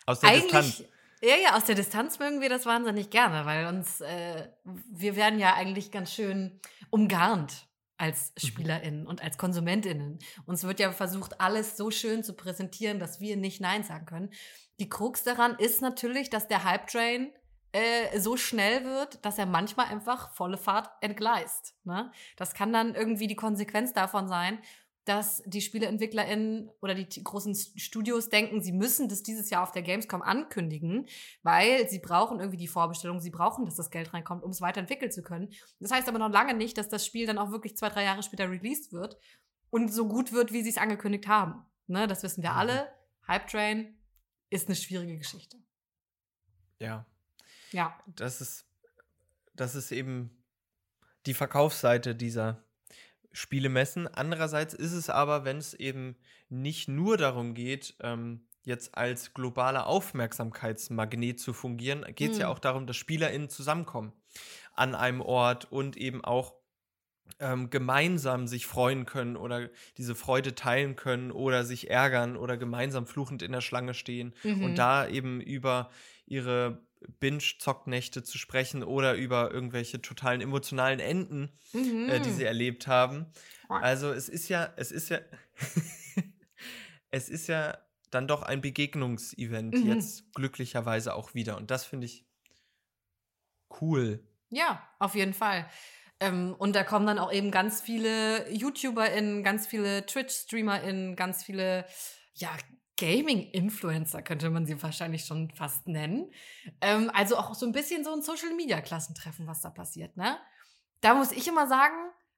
Aus 0.07 0.21
der 0.21 0.33
Distanz. 0.33 0.55
Eigentlich, 0.81 0.89
ja, 1.23 1.37
ja, 1.43 1.57
aus 1.57 1.65
der 1.65 1.75
Distanz 1.75 2.19
mögen 2.19 2.41
wir 2.41 2.49
das 2.49 2.67
wahnsinnig 2.67 3.11
gerne, 3.11 3.47
weil 3.47 3.67
uns, 3.67 4.01
äh, 4.01 4.49
wir 4.65 5.17
werden 5.17 5.39
ja 5.39 5.55
eigentlich 5.55 5.91
ganz 5.91 6.13
schön 6.13 6.61
umgarnt 6.91 7.67
als 7.99 8.33
Mhm. 8.43 8.47
SpielerInnen 8.47 9.07
und 9.07 9.23
als 9.23 9.39
KonsumentInnen. 9.39 10.19
Uns 10.45 10.65
wird 10.65 10.81
ja 10.81 10.93
versucht, 10.93 11.41
alles 11.41 11.77
so 11.77 11.91
schön 11.91 12.23
zu 12.23 12.35
präsentieren, 12.35 12.99
dass 12.99 13.21
wir 13.21 13.37
nicht 13.37 13.61
Nein 13.61 13.85
sagen 13.85 14.07
können. 14.07 14.31
Die 14.79 14.89
Krux 14.89 15.23
daran 15.25 15.57
ist 15.59 15.81
natürlich, 15.81 16.29
dass 16.29 16.49
der 16.49 16.65
Hype-Train 16.65 17.33
äh, 17.73 18.19
so 18.21 18.37
schnell 18.37 18.85
wird, 18.85 19.25
dass 19.25 19.39
er 19.39 19.47
manchmal 19.47 19.87
einfach 19.87 20.33
volle 20.33 20.57
Fahrt 20.57 20.91
entgleist. 21.01 21.75
Ne? 21.85 22.11
Das 22.37 22.55
kann 22.55 22.73
dann 22.73 22.95
irgendwie 22.95 23.27
die 23.27 23.37
Konsequenz 23.37 23.93
davon 23.93 24.29
sein, 24.29 24.59
dass 25.07 25.41
die 25.47 25.61
SpieleentwicklerInnen 25.61 26.69
oder 26.81 26.95
die 26.95 27.23
großen 27.23 27.55
Studios 27.77 28.29
denken, 28.29 28.61
sie 28.61 28.73
müssen 28.73 29.09
das 29.09 29.23
dieses 29.23 29.51
Jahr 29.51 29.63
auf 29.63 29.71
der 29.71 29.83
Gamescom 29.83 30.21
ankündigen, 30.21 31.07
weil 31.43 31.89
sie 31.89 32.01
brauchen 32.01 32.41
irgendwie 32.41 32.59
die 32.59 32.67
Vorbestellung, 32.67 33.21
sie 33.21 33.31
brauchen, 33.31 33.65
dass 33.65 33.77
das 33.77 33.91
Geld 33.91 34.13
reinkommt, 34.13 34.43
um 34.43 34.51
es 34.51 34.61
weiterentwickeln 34.61 35.13
zu 35.13 35.23
können. 35.23 35.53
Das 35.79 35.93
heißt 35.93 36.09
aber 36.09 36.19
noch 36.19 36.31
lange 36.31 36.55
nicht, 36.55 36.77
dass 36.77 36.89
das 36.89 37.07
Spiel 37.07 37.25
dann 37.27 37.39
auch 37.39 37.53
wirklich 37.53 37.77
zwei, 37.77 37.89
drei 37.89 38.03
Jahre 38.03 38.25
später 38.25 38.51
released 38.51 38.93
wird 38.93 39.17
und 39.71 39.93
so 39.93 40.09
gut 40.09 40.33
wird, 40.33 40.53
wie 40.53 40.63
sie 40.63 40.71
es 40.71 40.79
angekündigt 40.79 41.29
haben. 41.29 41.65
Ne, 41.87 42.09
das 42.09 42.25
wissen 42.25 42.43
wir 42.43 42.51
Mhm. 42.51 42.57
alle. 42.59 42.93
Hype 43.29 43.47
Train 43.47 43.97
ist 44.51 44.67
eine 44.67 44.75
schwierige 44.77 45.19
Geschichte. 45.19 45.57
Ja. 46.81 47.07
Ja. 47.73 47.97
das 48.07 48.41
ist, 48.41 48.67
das 49.55 49.75
ist 49.77 49.93
eben 49.93 50.31
die 51.27 51.35
Verkaufsseite 51.35 52.15
dieser 52.15 52.65
Spielemessen. 53.37 54.09
Andererseits 54.09 54.75
ist 54.75 54.93
es 54.93 55.11
aber, 55.11 55.45
wenn 55.45 55.59
es 55.59 55.75
eben 55.75 56.17
nicht 56.49 56.89
nur 56.89 57.17
darum 57.17 57.55
geht, 57.55 57.97
ähm, 58.01 58.49
jetzt 58.65 58.97
als 58.97 59.35
globaler 59.35 59.87
Aufmerksamkeitsmagnet 59.87 61.39
zu 61.39 61.53
fungieren, 61.53 62.05
geht 62.15 62.33
es 62.33 62.39
ja 62.39 62.49
Mhm. 62.49 62.51
auch 62.51 62.59
darum, 62.59 62.87
dass 62.87 62.97
SpielerInnen 62.97 63.49
zusammenkommen 63.49 64.13
an 64.75 64.95
einem 64.95 65.21
Ort 65.21 65.71
und 65.71 65.97
eben 65.97 66.25
auch 66.25 66.55
ähm, 67.41 67.71
gemeinsam 67.71 68.47
sich 68.47 68.67
freuen 68.67 69.05
können 69.05 69.37
oder 69.37 69.69
diese 69.99 70.15
Freude 70.15 70.55
teilen 70.55 70.97
können 70.97 71.31
oder 71.33 71.65
sich 71.65 71.91
ärgern 71.91 72.37
oder 72.37 72.57
gemeinsam 72.57 73.07
fluchend 73.07 73.43
in 73.43 73.53
der 73.53 73.61
Schlange 73.61 73.95
stehen 73.95 74.35
Mhm. 74.45 74.57
und 74.59 74.79
da 74.79 75.07
eben 75.09 75.41
über 75.41 75.91
ihre 76.25 76.86
Binge-Zocknächte 77.21 78.23
zu 78.23 78.39
sprechen 78.39 78.83
oder 78.83 79.15
über 79.15 79.51
irgendwelche 79.53 80.01
totalen 80.03 80.41
emotionalen 80.41 81.01
Enden, 81.01 81.53
Mhm. 81.73 82.09
äh, 82.09 82.21
die 82.21 82.31
sie 82.33 82.45
erlebt 82.45 82.87
haben. 82.87 83.27
Also 83.69 84.13
es 84.13 84.29
ist 84.29 84.49
ja, 84.49 84.73
es 84.77 84.93
ist 84.93 85.09
ja, 85.09 85.21
es 87.11 87.29
ist 87.29 87.47
ja 87.49 87.79
dann 88.11 88.29
doch 88.29 88.43
ein 88.43 88.61
Begegnungsevent 88.61 89.75
Mhm. 89.75 89.87
jetzt 89.87 90.33
glücklicherweise 90.35 91.15
auch 91.15 91.35
wieder 91.35 91.57
und 91.57 91.71
das 91.71 91.85
finde 91.85 92.07
ich 92.07 92.25
cool. 93.81 94.25
Ja, 94.51 94.83
auf 94.99 95.15
jeden 95.15 95.35
Fall. 95.35 95.69
Ähm, 96.21 96.55
und 96.59 96.75
da 96.75 96.85
kommen 96.85 97.07
dann 97.07 97.19
auch 97.19 97.33
eben 97.33 97.51
ganz 97.51 97.81
viele 97.83 98.51
YouTuberInnen, 98.51 99.43
ganz 99.43 99.67
viele 99.67 100.07
Twitch-StreamerInnen, 100.07 101.15
ganz 101.17 101.45
viele, 101.45 101.85
ja, 102.35 102.51
Gaming-Influencer 102.97 104.23
könnte 104.23 104.51
man 104.51 104.67
sie 104.67 104.83
wahrscheinlich 104.83 105.25
schon 105.25 105.51
fast 105.51 105.87
nennen. 105.87 106.33
Ähm, 106.81 107.11
also 107.13 107.37
auch 107.37 107.55
so 107.55 107.67
ein 107.67 107.73
bisschen 107.73 108.05
so 108.05 108.13
ein 108.13 108.23
Social-Media-Klassentreffen, 108.23 109.47
was 109.47 109.61
da 109.61 109.71
passiert, 109.71 110.17
ne? 110.17 110.39
Da 111.03 111.15
muss 111.15 111.31
ich 111.33 111.47
immer 111.47 111.67
sagen, 111.67 111.95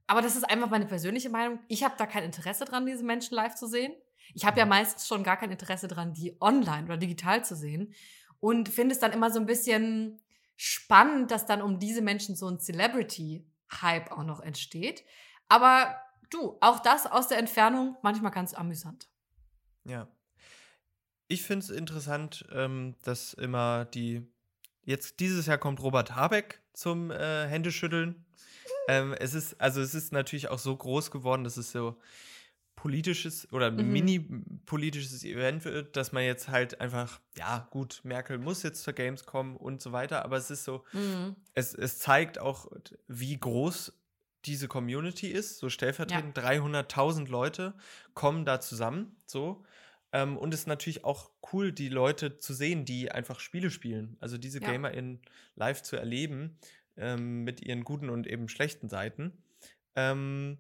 aber 0.09 0.21
das 0.21 0.35
ist 0.35 0.45
einfach 0.45 0.69
meine 0.69 0.87
persönliche 0.87 1.31
Meinung, 1.31 1.61
ich 1.69 1.85
habe 1.85 1.95
da 1.97 2.07
kein 2.07 2.25
Interesse 2.25 2.65
dran, 2.65 2.87
diese 2.87 3.05
Menschen 3.05 3.35
live 3.35 3.55
zu 3.55 3.67
sehen. 3.67 3.93
Ich 4.35 4.45
habe 4.45 4.59
ja 4.59 4.67
meistens 4.67 5.07
schon 5.07 5.23
gar 5.23 5.37
kein 5.37 5.50
Interesse 5.50 5.87
dran, 5.87 6.12
die 6.12 6.37
online 6.41 6.85
oder 6.85 6.97
digital 6.97 7.45
zu 7.45 7.55
sehen. 7.57 7.95
Und 8.41 8.69
finde 8.69 8.95
es 8.95 9.00
dann 9.00 9.12
immer 9.12 9.31
so 9.31 9.38
ein 9.41 9.47
bisschen 9.47 10.21
spannend, 10.57 11.31
dass 11.31 11.47
dann 11.47 11.62
um 11.62 11.79
diese 11.79 12.03
Menschen 12.03 12.37
so 12.37 12.49
ein 12.49 12.59
Celebrity-Hype 12.59 14.11
auch 14.11 14.25
noch 14.25 14.41
entsteht. 14.41 15.05
Aber 15.49 15.97
du, 16.31 16.59
auch 16.61 16.81
das 16.81 17.07
aus 17.07 17.29
der 17.29 17.38
Entfernung, 17.38 17.97
manchmal 18.03 18.33
ganz 18.33 18.55
amüsant. 18.55 19.09
Ja. 19.85 20.09
Ich 21.28 21.42
finde 21.42 21.64
es 21.64 21.70
interessant, 21.70 22.44
ähm, 22.52 22.94
dass 23.02 23.35
immer 23.35 23.85
die. 23.85 24.23
Jetzt 24.85 25.20
dieses 25.20 25.44
Jahr 25.47 25.58
kommt 25.58 25.80
Robert 25.82 26.14
Habeck 26.14 26.61
zum 26.73 27.11
äh, 27.11 27.47
Händeschütteln. 27.47 28.25
Ähm, 28.88 29.12
es 29.12 29.35
ist, 29.35 29.61
also 29.61 29.82
es 29.82 29.94
ist 29.94 30.12
natürlich 30.12 30.49
auch 30.49 30.58
so 30.58 30.75
groß 30.75 31.11
geworden, 31.11 31.44
dass 31.44 31.58
es 31.58 31.70
so 31.73 31.99
politisches 32.75 33.52
oder 33.52 33.70
Mhm. 33.70 33.92
mini-politisches 33.92 35.25
Event 35.25 35.64
wird, 35.66 35.97
dass 35.97 36.12
man 36.12 36.23
jetzt 36.23 36.49
halt 36.49 36.80
einfach, 36.80 37.20
ja, 37.37 37.68
gut, 37.70 38.00
Merkel 38.04 38.38
muss 38.38 38.62
jetzt 38.62 38.82
zur 38.82 38.94
Gamescom 38.94 39.56
und 39.56 39.82
so 39.82 39.92
weiter, 39.92 40.25
aber 40.25 40.37
es 40.38 40.50
ist 40.50 40.64
so, 40.64 40.85
Mhm. 40.92 41.37
es, 41.54 41.75
es 41.75 41.99
zeigt 41.99 42.38
auch, 42.38 42.70
wie 43.08 43.37
groß 43.38 43.92
diese 44.47 44.68
Community 44.68 45.26
ist. 45.26 45.58
So 45.58 45.68
stellvertretend 45.68 46.38
300.000 46.38 47.28
Leute 47.28 47.75
kommen 48.14 48.47
da 48.47 48.61
zusammen. 48.61 49.16
So. 49.26 49.64
Ähm, 50.12 50.37
und 50.37 50.55
es 50.55 50.61
ist 50.61 50.67
natürlich 50.67 51.05
auch 51.05 51.31
cool, 51.53 51.73
die 51.73 51.88
Leute 51.88 52.38
zu 52.38 52.55
sehen, 52.55 52.85
die 52.85 53.11
einfach 53.12 53.41
Spiele 53.41 53.71
spielen. 53.71 54.17
Also 54.21 54.38
diese 54.38 54.61
Ja. 54.61 54.73
GamerInnen 54.73 55.21
live 55.55 55.83
zu 55.83 55.97
erleben 55.97 56.59
ähm, 56.97 57.45
mit 57.45 57.61
ihren 57.61 57.85
guten 57.85 58.09
und 58.11 58.27
eben 58.27 58.49
schlechten 58.49 58.88
Seiten. 58.88 59.43
Ähm, 59.95 60.59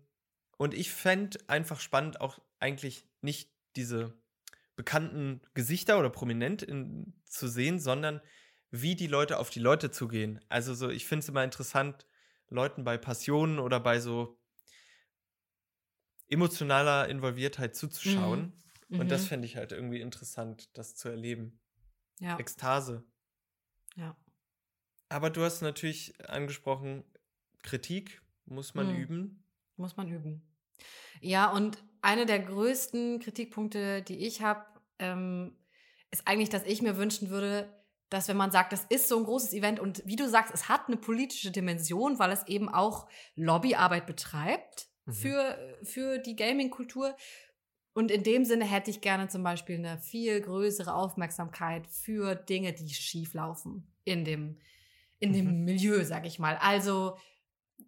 und 0.56 0.74
ich 0.74 0.90
fände 0.90 1.38
einfach 1.46 1.80
spannend, 1.80 2.20
auch 2.20 2.40
eigentlich 2.58 3.06
nicht 3.22 3.50
diese 3.76 4.14
bekannten 4.76 5.40
Gesichter 5.54 5.98
oder 5.98 6.10
prominent 6.10 6.62
in, 6.62 7.14
zu 7.24 7.48
sehen, 7.48 7.78
sondern 7.78 8.20
wie 8.70 8.96
die 8.96 9.06
Leute 9.06 9.38
auf 9.38 9.50
die 9.50 9.60
Leute 9.60 9.90
zugehen. 9.90 10.40
Also 10.48 10.74
so, 10.74 10.90
ich 10.90 11.06
finde 11.06 11.22
es 11.22 11.28
immer 11.28 11.42
interessant, 11.42 12.06
Leuten 12.48 12.84
bei 12.84 12.98
Passionen 12.98 13.58
oder 13.58 13.80
bei 13.80 14.00
so 14.00 14.38
emotionaler 16.28 17.08
Involviertheit 17.08 17.74
zuzuschauen. 17.74 18.52
Und 18.90 19.10
das 19.10 19.22
Mhm. 19.24 19.26
fände 19.26 19.46
ich 19.46 19.56
halt 19.56 19.72
irgendwie 19.72 20.00
interessant, 20.00 20.70
das 20.76 20.94
zu 20.94 21.08
erleben. 21.08 21.60
ja. 22.20 22.38
Ekstase. 22.38 23.04
ja. 23.96 24.16
Aber 25.08 25.30
du 25.30 25.42
hast 25.44 25.62
natürlich 25.62 26.14
angesprochen, 26.28 27.04
Kritik 27.62 28.20
muss 28.44 28.74
man 28.74 28.88
Mhm. 28.92 28.96
üben. 29.00 29.44
Muss 29.76 29.96
man 29.96 30.08
üben. 30.08 30.42
Ja, 31.20 31.50
und 31.50 31.78
einer 32.02 32.26
der 32.26 32.40
größten 32.40 33.20
Kritikpunkte, 33.20 34.02
die 34.02 34.26
ich 34.26 34.42
habe, 34.42 34.64
ähm, 34.98 35.56
ist 36.10 36.26
eigentlich, 36.26 36.48
dass 36.50 36.64
ich 36.64 36.82
mir 36.82 36.96
wünschen 36.96 37.30
würde, 37.30 37.72
dass 38.10 38.26
wenn 38.28 38.36
man 38.36 38.50
sagt, 38.50 38.72
das 38.72 38.84
ist 38.88 39.08
so 39.08 39.18
ein 39.18 39.24
großes 39.24 39.52
Event 39.52 39.78
und 39.80 40.02
wie 40.06 40.16
du 40.16 40.28
sagst, 40.28 40.52
es 40.54 40.68
hat 40.68 40.88
eine 40.88 40.96
politische 40.96 41.50
Dimension, 41.50 42.18
weil 42.18 42.32
es 42.32 42.46
eben 42.48 42.68
auch 42.68 43.08
Lobbyarbeit 43.36 44.06
betreibt 44.06 44.88
Mhm. 45.04 45.12
für, 45.12 45.78
für 45.84 46.18
die 46.18 46.36
Gaming-Kultur. 46.36 47.16
Und 47.98 48.12
in 48.12 48.22
dem 48.22 48.44
Sinne 48.44 48.64
hätte 48.64 48.92
ich 48.92 49.00
gerne 49.00 49.26
zum 49.26 49.42
Beispiel 49.42 49.74
eine 49.74 49.98
viel 49.98 50.40
größere 50.40 50.94
Aufmerksamkeit 50.94 51.84
für 51.88 52.36
Dinge, 52.36 52.72
die 52.72 52.94
schief 52.94 53.34
laufen 53.34 53.92
in 54.04 54.24
dem, 54.24 54.60
in 55.18 55.32
dem 55.32 55.46
Mhm. 55.46 55.64
Milieu, 55.64 56.04
sag 56.04 56.24
ich 56.24 56.38
mal. 56.38 56.56
Also 56.58 57.16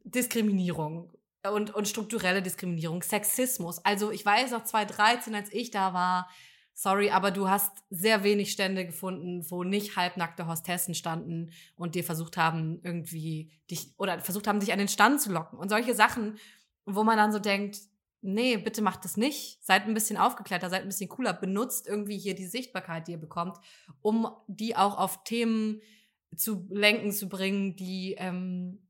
Diskriminierung 0.03 1.13
und, 1.49 1.73
und 1.73 1.87
strukturelle 1.87 2.43
Diskriminierung, 2.43 3.05
Sexismus. 3.05 3.79
Also 3.85 4.11
ich 4.11 4.27
weiß 4.27 4.51
noch 4.51 4.65
2013, 4.65 5.33
als 5.33 5.53
ich 5.53 5.71
da 5.71 5.95
war, 5.95 6.29
sorry, 6.75 7.11
aber 7.11 7.31
du 7.31 7.49
hast 7.49 7.71
sehr 7.91 8.25
wenig 8.25 8.51
Stände 8.51 8.85
gefunden, 8.85 9.49
wo 9.49 9.63
nicht 9.63 9.95
halbnackte 9.95 10.49
Hostessen 10.49 10.95
standen 10.95 11.53
und 11.77 11.95
dir 11.95 12.03
versucht 12.03 12.37
haben, 12.37 12.81
irgendwie 12.83 13.53
dich 13.71 13.95
oder 13.97 14.19
versucht 14.19 14.49
haben, 14.49 14.59
dich 14.59 14.73
an 14.73 14.81
den 14.81 14.89
Stand 14.89 15.21
zu 15.21 15.31
locken. 15.31 15.57
Und 15.57 15.69
solche 15.69 15.95
Sachen, 15.95 16.37
wo 16.85 17.05
man 17.05 17.17
dann 17.17 17.31
so 17.31 17.39
denkt, 17.39 17.79
nee, 18.23 18.57
bitte 18.57 18.83
macht 18.83 19.05
das 19.05 19.17
nicht. 19.17 19.65
Seid 19.65 19.85
ein 19.87 19.95
bisschen 19.95 20.17
aufgeklärter, 20.17 20.71
seid 20.71 20.83
ein 20.83 20.89
bisschen 20.89 21.09
cooler. 21.09 21.33
Benutzt 21.33 21.87
irgendwie 21.87 22.19
hier 22.19 22.35
die 22.35 22.47
Sichtbarkeit, 22.47 23.07
die 23.09 23.13
ihr 23.13 23.21
bekommt, 23.21 23.59
um 24.03 24.31
die 24.47 24.77
auch 24.77 24.99
auf 24.99 25.25
Themen 25.25 25.81
zu 26.37 26.67
lenken, 26.71 27.13
zu 27.13 27.29
bringen, 27.29 27.77
die, 27.77 28.15
ähm, 28.19 28.87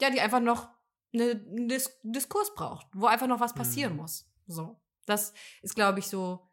ja, 0.00 0.10
die 0.10 0.20
einfach 0.20 0.40
noch 0.40 0.68
eine, 1.12 1.30
einen 1.30 1.68
Dis 1.68 1.98
Diskurs 2.02 2.54
braucht, 2.54 2.86
wo 2.94 3.06
einfach 3.06 3.26
noch 3.26 3.40
was 3.40 3.54
passieren 3.54 3.92
Mhm. 3.94 3.98
muss. 4.00 4.30
So. 4.46 4.80
Das 5.06 5.32
ist, 5.62 5.74
glaube 5.74 5.98
ich, 5.98 6.06
so 6.06 6.48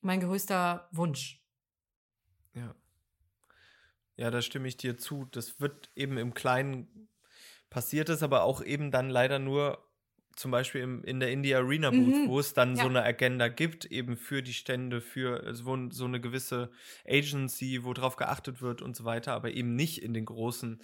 mein 0.00 0.20
größter 0.20 0.88
Wunsch. 0.92 1.42
Ja. 2.54 2.74
Ja, 4.16 4.30
da 4.30 4.42
stimme 4.42 4.68
ich 4.68 4.76
dir 4.76 4.96
zu. 4.96 5.24
Das 5.32 5.60
wird 5.60 5.90
eben 5.96 6.18
im 6.18 6.34
Kleinen 6.34 7.08
passiert 7.70 8.08
es, 8.08 8.22
aber 8.22 8.44
auch 8.44 8.62
eben 8.62 8.90
dann 8.90 9.10
leider 9.10 9.38
nur 9.38 9.84
zum 10.36 10.50
Beispiel 10.50 10.80
im, 10.82 11.04
in 11.04 11.20
der 11.20 11.30
Indie 11.32 11.54
Arena 11.54 11.90
Booth, 11.90 12.14
Mhm. 12.14 12.26
wo 12.26 12.38
es 12.40 12.54
dann 12.54 12.76
so 12.76 12.86
Ja. 12.86 12.88
eine 12.88 13.02
Agenda 13.02 13.48
gibt, 13.48 13.84
eben 13.86 14.16
für 14.16 14.42
die 14.42 14.54
Stände, 14.54 15.00
für 15.00 15.44
also 15.44 15.88
so 15.90 16.04
eine 16.04 16.20
gewisse 16.20 16.70
Agency, 17.08 17.84
wo 17.84 17.92
drauf 17.92 18.16
geachtet 18.16 18.60
wird 18.62 18.82
und 18.82 18.96
so 18.96 19.04
weiter, 19.04 19.32
aber 19.34 19.50
eben 19.52 19.74
nicht 19.76 20.02
in 20.02 20.14
den 20.14 20.24
großen 20.24 20.82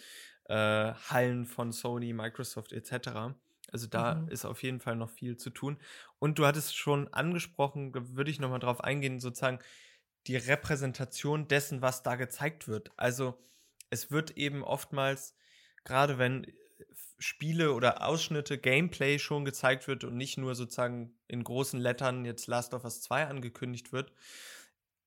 äh, 0.49 0.55
Hallen 0.55 1.45
von 1.47 1.73
Sony, 1.73 2.13
Microsoft 2.13 2.73
etc. 2.73 3.37
Also 3.73 3.87
da 3.87 4.13
Mhm. 4.13 4.29
ist 4.29 4.45
auf 4.45 4.63
jeden 4.63 4.81
Fall 4.81 4.97
noch 4.97 5.11
viel 5.11 5.37
zu 5.37 5.51
tun. 5.51 5.79
Und 6.19 6.39
du 6.39 6.47
hattest 6.47 6.77
schon 6.77 7.09
angesprochen, 7.13 7.93
da 7.93 8.01
würde 8.17 8.31
ich 8.31 8.41
nochmal 8.41 8.59
drauf 8.61 8.83
eingehen, 8.83 9.21
sozusagen 9.21 9.61
die 10.27 10.37
Repräsentation 10.37 11.49
dessen, 11.49 11.83
was 11.83 12.03
da 12.03 12.17
gezeigt 12.17 12.69
wird. 12.69 12.91
Also 12.97 13.39
es 13.91 14.11
wird 14.11 14.33
eben 14.37 14.63
oftmals, 14.63 15.35
gerade 15.85 16.19
wenn 16.19 16.47
Spiele 17.21 17.73
oder 17.75 18.07
Ausschnitte, 18.07 18.59
Gameplay 18.59 19.19
schon 19.19 19.45
gezeigt 19.45 19.87
wird 19.89 20.05
und 20.05 20.17
nicht 20.17 20.39
nur 20.39 20.55
sozusagen 20.57 21.19
in 21.29 21.45
großen 21.45 21.81
Lettern 21.81 22.25
jetzt 22.25 22.47
Last 22.49 22.75
of 22.75 22.85
Us 22.85 23.03
2 23.03 23.27
angekündigt 23.29 23.93
wird, 23.93 24.13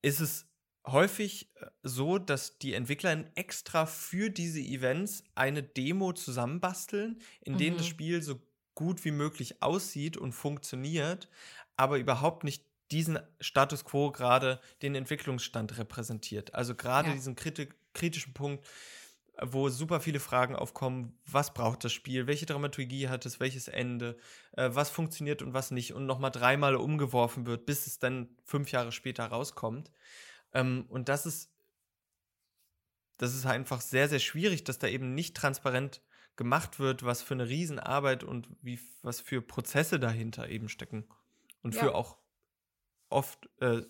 ist 0.02 0.20
es 0.20 0.50
häufig 0.86 1.52
äh, 1.56 1.68
so, 1.84 2.18
dass 2.20 2.58
die 2.60 2.74
Entwickler 2.74 3.26
extra 3.36 3.86
für 3.86 4.30
diese 4.30 4.60
Events 4.60 5.24
eine 5.36 5.64
Demo 5.64 6.14
zusammenbasteln, 6.14 7.20
in 7.42 7.58
denen 7.58 7.78
das 7.78 7.86
Mhm. 7.86 7.88
Spiel 7.88 8.22
so 8.22 8.42
gut 8.76 9.06
wie 9.06 9.12
möglich 9.12 9.62
aussieht 9.62 10.18
und 10.18 10.34
funktioniert, 10.34 11.30
aber 11.78 11.98
überhaupt 12.00 12.44
nicht 12.44 12.66
diesen 12.92 13.20
Status 13.40 13.86
quo 13.86 14.12
gerade 14.12 14.60
den 14.82 14.96
Entwicklungsstand 14.96 15.78
repräsentiert. 15.78 16.54
Also 16.54 16.76
gerade 16.76 17.12
Ja. 17.12 17.14
diesen 17.14 17.36
kriti 17.36 17.70
kritischen 17.94 18.34
Punkt, 18.34 18.66
wo 19.42 19.70
super 19.70 20.00
viele 20.00 20.20
Fragen 20.20 20.56
aufkommen, 20.56 21.20
was 21.26 21.54
braucht 21.54 21.84
das 21.84 21.92
Spiel, 21.94 22.28
welche 22.28 22.46
Dramaturgie 22.46 23.10
hat 23.10 23.26
es, 23.26 23.40
welches 23.40 23.68
Ende, 23.68 24.18
äh, 24.54 24.70
was 24.74 24.90
funktioniert 24.90 25.42
und 25.42 25.54
was 25.54 25.72
nicht 25.72 25.94
und 25.94 26.06
nochmal 26.06 26.32
dreimal 26.32 26.76
umgeworfen 26.76 27.46
wird, 27.46 27.66
bis 27.66 27.88
es 27.88 28.00
dann 28.00 28.38
fünf 28.44 28.72
Jahre 28.72 28.92
später 28.92 29.26
rauskommt. 29.26 29.92
Ähm, 30.54 30.86
und 30.90 31.10
das 31.10 31.26
ist, 31.26 31.52
das 33.18 33.34
ist 33.36 33.46
einfach 33.46 33.82
sehr, 33.82 34.10
sehr 34.10 34.20
schwierig, 34.20 34.64
dass 34.64 34.80
da 34.80 34.88
eben 34.88 35.14
nicht 35.14 35.36
transparent 35.36 36.02
gemacht 36.36 36.80
wird, 36.80 37.04
was 37.04 37.22
für 37.22 37.36
eine 37.36 37.48
Riesenarbeit 37.48 38.24
und 38.24 38.50
wie, 38.62 38.80
was 39.02 39.22
für 39.22 39.42
Prozesse 39.42 40.00
dahinter 40.00 40.50
eben 40.50 40.70
stecken. 40.70 41.08
Und 41.62 41.76
für 41.76 41.88
Ja. 41.88 41.94
auch 41.96 42.18
oft 43.10 43.50
äh, 43.62 43.84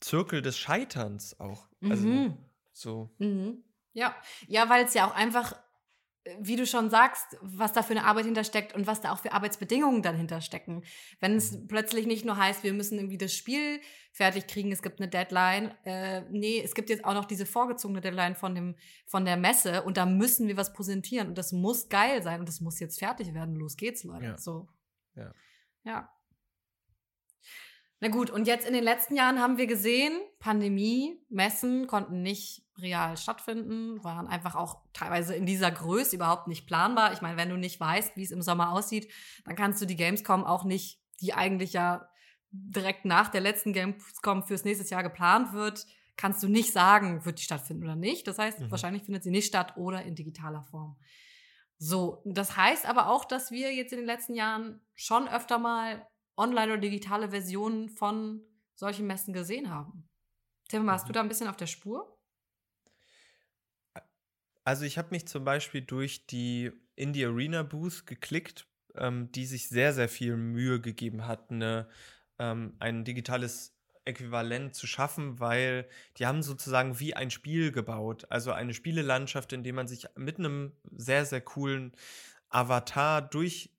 Zirkel 0.00 0.42
des 0.42 0.58
Scheiterns 0.58 1.38
auch. 1.40 1.68
Also 1.88 2.06
Mhm. 2.06 2.47
So. 2.80 3.10
Mhm. 3.18 3.64
Ja, 3.92 4.14
ja, 4.46 4.68
weil 4.68 4.84
es 4.84 4.94
ja 4.94 5.08
auch 5.08 5.14
einfach, 5.14 5.52
äh, 6.24 6.36
wie 6.40 6.56
du 6.56 6.66
schon 6.66 6.90
sagst, 6.90 7.36
was 7.40 7.72
da 7.72 7.82
für 7.82 7.92
eine 7.92 8.04
Arbeit 8.04 8.26
hintersteckt 8.26 8.74
und 8.74 8.86
was 8.86 9.00
da 9.00 9.12
auch 9.12 9.18
für 9.18 9.32
Arbeitsbedingungen 9.32 10.02
dann 10.02 10.16
hinterstecken. 10.16 10.84
Wenn 11.20 11.36
es 11.36 11.66
plötzlich 11.66 12.06
nicht 12.06 12.24
nur 12.24 12.36
heißt, 12.36 12.62
wir 12.62 12.72
müssen 12.72 12.98
irgendwie 12.98 13.18
das 13.18 13.34
Spiel 13.34 13.80
fertig 14.12 14.46
kriegen, 14.46 14.70
es 14.70 14.82
gibt 14.82 15.00
eine 15.00 15.08
Deadline. 15.08 15.74
Äh, 15.84 16.22
nee, 16.30 16.60
es 16.62 16.74
gibt 16.74 16.90
jetzt 16.90 17.04
auch 17.04 17.14
noch 17.14 17.24
diese 17.24 17.46
vorgezogene 17.46 18.00
Deadline 18.00 18.36
von, 18.36 18.54
dem, 18.54 18.76
von 19.06 19.24
der 19.24 19.36
Messe 19.36 19.82
und 19.82 19.96
da 19.96 20.06
müssen 20.06 20.46
wir 20.46 20.56
was 20.56 20.72
präsentieren 20.72 21.28
und 21.28 21.38
das 21.38 21.52
muss 21.52 21.88
geil 21.88 22.22
sein 22.22 22.40
und 22.40 22.48
das 22.48 22.60
muss 22.60 22.78
jetzt 22.78 22.98
fertig 22.98 23.34
werden. 23.34 23.56
Los 23.56 23.76
geht's, 23.76 24.04
Leute. 24.04 24.24
Ja. 24.24 24.38
So. 24.38 24.68
Ja. 25.16 25.32
Ja. 25.84 26.12
Na 28.00 28.08
gut, 28.08 28.30
und 28.30 28.46
jetzt 28.46 28.66
in 28.66 28.74
den 28.74 28.84
letzten 28.84 29.16
Jahren 29.16 29.40
haben 29.40 29.58
wir 29.58 29.66
gesehen, 29.66 30.12
Pandemie, 30.38 31.20
Messen 31.28 31.88
konnten 31.88 32.22
nicht 32.22 32.67
real 32.80 33.16
stattfinden, 33.16 34.02
waren 34.04 34.26
einfach 34.26 34.54
auch 34.54 34.82
teilweise 34.92 35.34
in 35.34 35.46
dieser 35.46 35.70
Größe 35.70 36.16
überhaupt 36.16 36.46
nicht 36.48 36.66
planbar. 36.66 37.12
Ich 37.12 37.20
meine, 37.20 37.36
wenn 37.36 37.48
du 37.48 37.56
nicht 37.56 37.78
weißt, 37.80 38.16
wie 38.16 38.22
es 38.22 38.30
im 38.30 38.42
Sommer 38.42 38.72
aussieht, 38.72 39.12
dann 39.44 39.56
kannst 39.56 39.80
du 39.82 39.86
die 39.86 39.96
Gamescom 39.96 40.44
auch 40.44 40.64
nicht, 40.64 41.00
die 41.20 41.34
eigentlich 41.34 41.72
ja 41.72 42.08
direkt 42.50 43.04
nach 43.04 43.28
der 43.28 43.40
letzten 43.40 43.72
Gamescom 43.72 44.42
fürs 44.44 44.64
nächste 44.64 44.88
Jahr 44.88 45.02
geplant 45.02 45.52
wird, 45.52 45.86
kannst 46.16 46.42
du 46.42 46.48
nicht 46.48 46.72
sagen, 46.72 47.24
wird 47.24 47.38
die 47.38 47.44
stattfinden 47.44 47.84
oder 47.84 47.96
nicht. 47.96 48.26
Das 48.26 48.38
heißt, 48.38 48.60
Mhm. 48.60 48.70
wahrscheinlich 48.70 49.02
findet 49.04 49.22
sie 49.22 49.30
nicht 49.30 49.46
statt 49.46 49.76
oder 49.76 50.02
in 50.02 50.14
digitaler 50.14 50.62
Form. 50.64 50.96
So, 51.78 52.22
das 52.24 52.56
heißt 52.56 52.86
aber 52.86 53.08
auch, 53.08 53.24
dass 53.24 53.50
wir 53.50 53.72
jetzt 53.74 53.92
in 53.92 53.98
den 53.98 54.06
letzten 54.06 54.34
Jahren 54.34 54.80
schon 54.96 55.28
öfter 55.28 55.58
mal 55.58 56.06
online 56.36 56.72
oder 56.72 56.80
digitale 56.80 57.30
Versionen 57.30 57.88
von 57.88 58.42
solchen 58.74 59.06
Messen 59.06 59.32
gesehen 59.32 59.70
haben. 59.70 60.08
Tim, 60.68 60.86
warst 60.86 61.04
Mhm. 61.04 61.08
du 61.08 61.12
da 61.14 61.20
ein 61.20 61.28
bisschen 61.28 61.48
auf 61.48 61.56
der 61.56 61.66
Spur? 61.66 62.17
Also 64.68 64.84
ich 64.84 64.98
habe 64.98 65.08
mich 65.12 65.26
zum 65.26 65.44
Beispiel 65.44 65.80
durch 65.80 66.26
die 66.26 66.72
Indie 66.94 67.24
Arena 67.24 67.62
Booth 67.62 68.04
geklickt, 68.04 68.66
ähm, 68.96 69.32
die 69.32 69.46
sich 69.46 69.70
sehr, 69.70 69.94
sehr 69.94 70.10
viel 70.10 70.36
Mühe 70.36 70.78
gegeben 70.78 71.26
hat, 71.26 71.50
eine, 71.50 71.88
ähm, 72.38 72.74
ein 72.78 73.02
digitales 73.02 73.74
Äquivalent 74.04 74.74
zu 74.74 74.86
schaffen, 74.86 75.40
weil 75.40 75.88
die 76.18 76.26
haben 76.26 76.42
sozusagen 76.42 77.00
wie 77.00 77.14
ein 77.14 77.30
Spiel 77.30 77.72
gebaut, 77.72 78.26
also 78.28 78.52
eine 78.52 78.74
Spielelandschaft, 78.74 79.54
in 79.54 79.64
der 79.64 79.72
man 79.72 79.88
sich 79.88 80.04
mit 80.16 80.38
einem 80.38 80.72
sehr, 80.94 81.24
sehr 81.24 81.40
coolen 81.40 81.92
Avatar 82.50 83.22
durch 83.22 83.70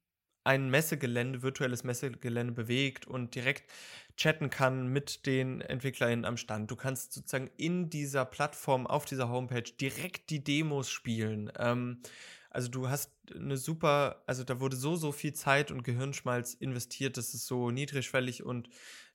ein 0.43 0.69
Messegelände, 0.69 1.41
virtuelles 1.41 1.83
Messegelände 1.83 2.53
bewegt 2.53 3.05
und 3.07 3.35
direkt 3.35 3.69
chatten 4.17 4.49
kann 4.49 4.87
mit 4.87 5.25
den 5.25 5.61
EntwicklerInnen 5.61 6.25
am 6.25 6.37
Stand. 6.37 6.69
Du 6.69 6.75
kannst 6.75 7.13
sozusagen 7.13 7.49
in 7.57 7.89
dieser 7.89 8.25
Plattform, 8.25 8.87
auf 8.87 9.05
dieser 9.05 9.29
Homepage 9.29 9.71
direkt 9.79 10.29
die 10.29 10.43
Demos 10.43 10.89
spielen. 10.89 11.51
Ähm, 11.57 12.01
also 12.49 12.69
du 12.69 12.89
hast 12.89 13.13
eine 13.33 13.57
super, 13.57 14.23
also 14.25 14.43
da 14.43 14.59
wurde 14.59 14.75
so, 14.75 14.95
so 14.95 15.11
viel 15.11 15.33
Zeit 15.33 15.71
und 15.71 15.83
Gehirnschmalz 15.83 16.55
investiert, 16.55 17.17
dass 17.17 17.33
es 17.33 17.45
so 17.45 17.69
niedrigschwellig 17.69 18.43
und 18.43 18.69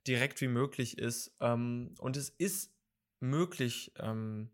direkt 0.07 0.41
wie 0.41 0.49
möglich 0.49 0.99
ist. 0.99 1.35
Ähm, 1.41 1.95
und 1.99 2.17
es 2.17 2.29
ist 2.29 2.73
möglich, 3.21 3.93
ähm, 3.99 4.51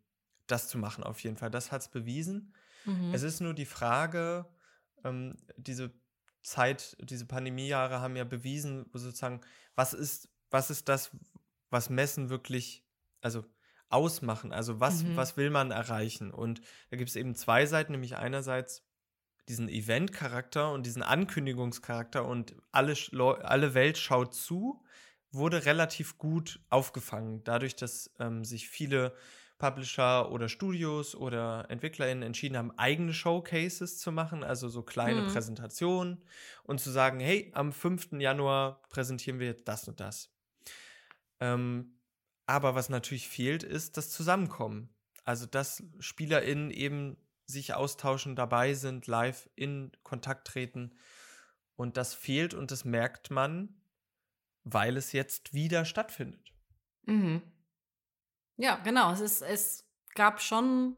das 0.46 0.68
zu 0.68 0.78
machen 0.78 1.04
auf 1.04 1.20
jeden 1.20 1.36
Fall. 1.36 1.50
Das 1.50 1.72
hat 1.72 1.82
es 1.82 1.88
bewiesen. 1.88 2.54
Mhm. 2.86 3.12
Es 3.12 3.22
ist 3.22 3.40
nur 3.40 3.54
die 3.54 3.66
Frage, 3.66 4.46
ähm, 5.04 5.36
diese 5.56 5.92
Zeit, 6.42 6.96
diese 7.00 7.26
Pandemiejahre 7.26 8.00
haben 8.00 8.16
ja 8.16 8.24
bewiesen, 8.24 8.86
sozusagen, 8.92 9.40
was 9.74 9.92
ist, 9.94 10.28
was 10.50 10.70
ist 10.70 10.88
das, 10.88 11.10
was 11.70 11.90
Messen 11.90 12.30
wirklich, 12.30 12.84
also 13.20 13.44
ausmachen? 13.88 14.52
Also 14.52 14.80
was, 14.80 15.02
Mhm. 15.02 15.16
was 15.16 15.36
will 15.36 15.50
man 15.50 15.70
erreichen? 15.70 16.30
Und 16.32 16.60
da 16.90 16.96
gibt 16.96 17.10
es 17.10 17.16
eben 17.16 17.34
zwei 17.34 17.66
Seiten, 17.66 17.92
nämlich 17.92 18.16
einerseits 18.16 18.86
diesen 19.48 19.68
Event-Charakter 19.68 20.72
und 20.72 20.86
diesen 20.86 21.02
Ankündigungscharakter 21.02 22.24
und 22.24 22.54
alle, 22.70 22.94
alle 23.42 23.74
Welt 23.74 23.98
schaut 23.98 24.34
zu, 24.34 24.84
wurde 25.32 25.64
relativ 25.64 26.18
gut 26.18 26.60
aufgefangen, 26.70 27.42
dadurch, 27.44 27.76
dass 27.76 28.12
ähm, 28.18 28.44
sich 28.44 28.68
viele 28.68 29.14
Publisher 29.60 30.32
oder 30.32 30.48
Studios 30.48 31.14
oder 31.14 31.66
EntwicklerInnen 31.70 32.24
entschieden 32.24 32.56
haben, 32.58 32.76
eigene 32.78 33.14
Showcases 33.14 34.00
zu 34.00 34.12
machen, 34.12 34.42
also 34.44 34.68
so 34.68 34.82
kleine 34.82 35.22
Mhm. 35.22 35.24
Präsentationen 35.24 36.24
und 36.64 36.80
zu 36.80 36.90
sagen, 36.90 37.20
hey, 37.20 37.52
am 37.54 37.72
5. 37.72 38.20
Januar 38.20 38.82
präsentieren 38.90 39.38
wir 39.38 39.46
jetzt 39.48 39.68
das 39.68 39.86
und 39.88 40.00
das. 40.00 40.34
Ähm, 41.40 41.98
aber 42.46 42.74
was 42.74 42.88
natürlich 42.88 43.28
fehlt, 43.28 43.62
ist 43.62 43.96
das 43.96 44.10
Zusammenkommen. 44.10 44.94
Also, 45.24 45.46
dass 45.46 45.82
SpielerInnen 46.00 46.70
eben 46.70 47.16
sich 47.46 47.74
austauschen, 47.74 48.36
dabei 48.36 48.74
sind, 48.74 49.06
live 49.06 49.48
in 49.54 49.92
Kontakt 50.02 50.46
treten. 50.48 50.96
Und 51.76 51.96
das 51.96 52.14
fehlt 52.14 52.54
und 52.54 52.70
das 52.70 52.84
merkt 52.84 53.30
man, 53.30 53.82
weil 54.64 54.96
es 54.96 55.12
jetzt 55.12 55.54
wieder 55.54 55.84
stattfindet. 55.84 56.52
Mhm. 57.06 57.42
Ja, 58.60 58.76
genau. 58.76 59.12
Es, 59.12 59.20
ist, 59.20 59.42
es 59.42 59.86
gab 60.14 60.40
schon 60.40 60.96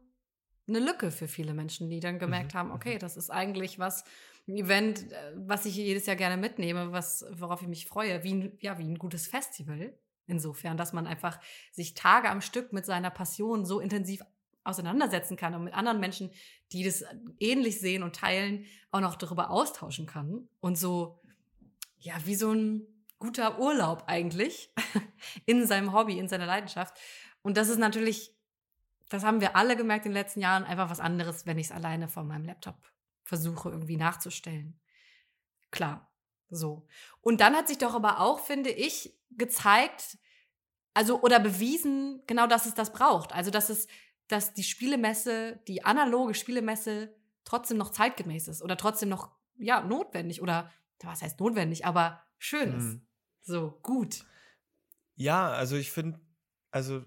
eine 0.67 0.79
Lücke 0.79 1.11
für 1.11 1.27
viele 1.27 1.53
Menschen, 1.53 1.89
die 1.89 1.99
dann 1.99 2.19
gemerkt 2.19 2.53
Mhm, 2.53 2.57
haben, 2.57 2.71
okay, 2.71 2.97
das 2.97 3.17
ist 3.17 3.29
eigentlich 3.29 3.79
was, 3.79 4.03
ein 4.47 4.57
Event, 4.57 5.11
äh, 5.11 5.33
was 5.35 5.65
ich 5.65 5.75
jedes 5.75 6.05
Jahr 6.05 6.15
gerne 6.15 6.37
mitnehme, 6.37 6.91
was, 6.91 7.25
worauf 7.31 7.61
ich 7.61 7.67
mich 7.67 7.85
freue, 7.85 8.23
wie 8.23 8.33
ein, 8.33 8.57
ja, 8.59 8.77
wie 8.77 8.83
ein 8.83 8.97
gutes 8.97 9.27
Festival. 9.27 9.97
Insofern, 10.25 10.77
dass 10.77 10.93
man 10.93 11.07
einfach 11.07 11.39
sich 11.71 11.93
Tage 11.93 12.29
am 12.29 12.41
Stück 12.41 12.73
mit 12.73 12.85
seiner 12.85 13.09
Passion 13.09 13.65
so 13.65 13.79
intensiv 13.79 14.21
auseinandersetzen 14.65 15.35
kann 15.35 15.55
und 15.55 15.65
mit 15.65 15.73
anderen 15.73 15.99
Menschen, 15.99 16.31
die 16.71 16.83
das 16.83 17.03
ähnlich 17.39 17.79
sehen 17.79 18.03
und 18.03 18.15
teilen, 18.15 18.65
auch 18.91 19.01
noch 19.01 19.15
darüber 19.15 19.49
austauschen 19.49 20.05
kann. 20.05 20.47
Und 20.61 20.77
so, 20.77 21.21
ja, 21.97 22.15
wie 22.25 22.35
so 22.35 22.51
ein 22.51 22.87
guter 23.19 23.59
Urlaub 23.59 24.03
eigentlich 24.07 24.69
in 25.45 25.65
seinem 25.65 25.93
Hobby, 25.93 26.19
in 26.19 26.27
seiner 26.27 26.45
Leidenschaft. 26.45 26.97
Und 27.43 27.57
das 27.57 27.69
ist 27.69 27.77
natürlich, 27.77 28.35
das 29.09 29.23
haben 29.23 29.41
wir 29.41 29.55
alle 29.55 29.77
gemerkt 29.77 30.05
in 30.05 30.11
den 30.11 30.17
letzten 30.17 30.39
Jahren, 30.39 30.63
einfach 30.63 30.89
was 30.89 30.99
anderes, 30.99 31.45
wenn 31.45 31.59
ich 31.59 31.67
es 31.67 31.71
alleine 31.71 32.07
von 32.07 32.27
meinem 32.27 32.45
Laptop 32.45 32.91
versuche 33.23 33.69
irgendwie 33.69 33.97
nachzustellen. 33.97 34.79
Klar, 35.71 36.11
so. 36.49 36.87
Und 37.21 37.41
dann 37.41 37.55
hat 37.55 37.67
sich 37.67 37.77
doch 37.77 37.93
aber 37.93 38.19
auch, 38.19 38.39
finde 38.39 38.69
ich, 38.69 39.15
gezeigt, 39.31 40.17
also 40.93 41.21
oder 41.21 41.39
bewiesen, 41.39 42.21
genau, 42.27 42.47
dass 42.47 42.65
es 42.65 42.73
das 42.73 42.93
braucht. 42.93 43.33
Also, 43.33 43.51
dass 43.51 43.69
es, 43.69 43.87
dass 44.27 44.53
die 44.53 44.63
Spielemesse, 44.63 45.59
die 45.67 45.83
analoge 45.85 46.33
Spielemesse 46.33 47.15
trotzdem 47.43 47.77
noch 47.77 47.91
zeitgemäß 47.91 48.47
ist 48.47 48.61
oder 48.61 48.77
trotzdem 48.77 49.09
noch, 49.09 49.31
ja, 49.57 49.81
notwendig 49.81 50.41
oder, 50.41 50.71
was 51.03 51.21
heißt 51.21 51.39
notwendig, 51.39 51.85
aber 51.85 52.23
schön 52.37 52.73
ist. 52.73 52.83
Hm. 52.83 53.07
So, 53.41 53.79
gut. 53.81 54.25
Ja, 55.15 55.49
also 55.51 55.75
ich 55.75 55.91
finde, 55.91 56.19
also 56.71 57.03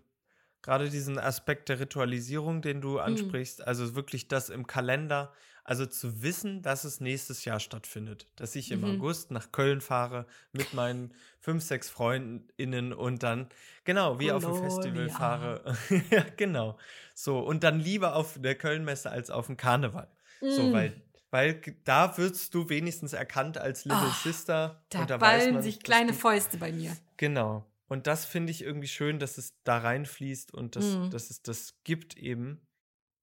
gerade 0.67 0.91
diesen 0.91 1.19
Aspekt 1.19 1.71
der 1.71 1.81
Ritualisierung, 1.81 2.61
den 2.61 2.83
du 2.83 2.99
ansprichst, 2.99 3.67
also 3.67 3.95
wirklich 3.95 4.29
das 4.29 4.51
im 4.51 4.67
Kalender, 4.67 5.33
also 5.65 5.87
zu 5.87 6.23
wissen, 6.23 6.63
dass 6.63 6.85
es 6.85 7.01
nächstes 7.01 7.45
Jahr 7.45 7.59
stattfindet, 7.59 8.29
dass 8.37 8.55
ich 8.55 8.71
im 8.71 8.81
Mhm. 8.83 8.85
August 8.85 9.31
nach 9.33 9.51
Köln 9.51 9.81
fahre 9.81 10.27
mit 10.53 10.75
meinen 10.75 11.13
fünf, 11.41 11.65
sechs 11.65 11.89
FreundInnen 11.91 12.93
und 12.93 13.23
dann, 13.23 13.49
genau, 13.85 14.21
wie 14.21 14.31
auf 14.33 14.47
ein 14.47 14.55
Festival 14.55 15.09
Kolonia. 15.09 15.17
fahre. 15.17 15.77
ja, 16.11 16.25
genau. 16.37 16.79
So, 17.15 17.41
und 17.41 17.65
dann 17.65 17.81
lieber 17.81 18.15
auf 18.15 18.39
der 18.41 18.55
Kölnmesse 18.57 19.11
als 19.11 19.31
auf 19.31 19.47
dem 19.47 19.57
Karneval. 19.57 20.09
So, 20.41 20.69
Mm. 20.69 20.73
weil, 20.73 21.03
weil 21.33 21.61
da 21.85 22.17
wirst 22.19 22.55
du 22.55 22.69
wenigstens 22.69 23.13
erkannt 23.13 23.59
als 23.59 23.85
Little 23.85 24.07
Ah, 24.07 24.13
Sister. 24.23 24.85
Da, 24.91 25.01
und 25.01 25.11
da 25.11 25.17
ballen 25.19 25.55
man, 25.55 25.63
sich 25.63 25.83
kleine 25.83 26.13
Fäuste 26.13 26.59
bei 26.59 26.71
mir. 26.73 26.97
Genau. 27.17 27.65
Und 27.89 28.07
das 28.07 28.25
finde 28.25 28.51
ich 28.51 28.63
irgendwie 28.63 28.89
schön, 28.89 29.19
dass 29.19 29.39
es 29.39 29.55
da 29.65 29.79
reinfließt 29.79 30.53
und 30.53 30.77
dass, 30.77 30.85
Mhm. 30.97 31.11
dass 31.11 31.31
es 31.31 31.43
das 31.43 31.75
gibt 31.85 32.17
eben. 32.17 32.67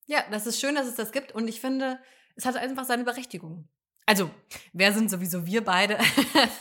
Ja, 0.05 0.23
das 0.31 0.47
ist 0.47 0.59
schön, 0.59 0.75
dass 0.75 0.87
es 0.87 0.95
das 0.95 1.11
gibt 1.11 1.33
und 1.33 1.47
ich 1.47 1.59
finde, 1.61 1.99
es 2.35 2.45
hat 2.45 2.55
einfach 2.55 2.85
seine 2.85 3.03
Berechtigung. 3.03 3.67
Also, 4.05 4.29
wer 4.73 4.91
sind 4.91 5.09
sowieso 5.09 5.45
wir 5.45 5.63
beide 5.63 5.97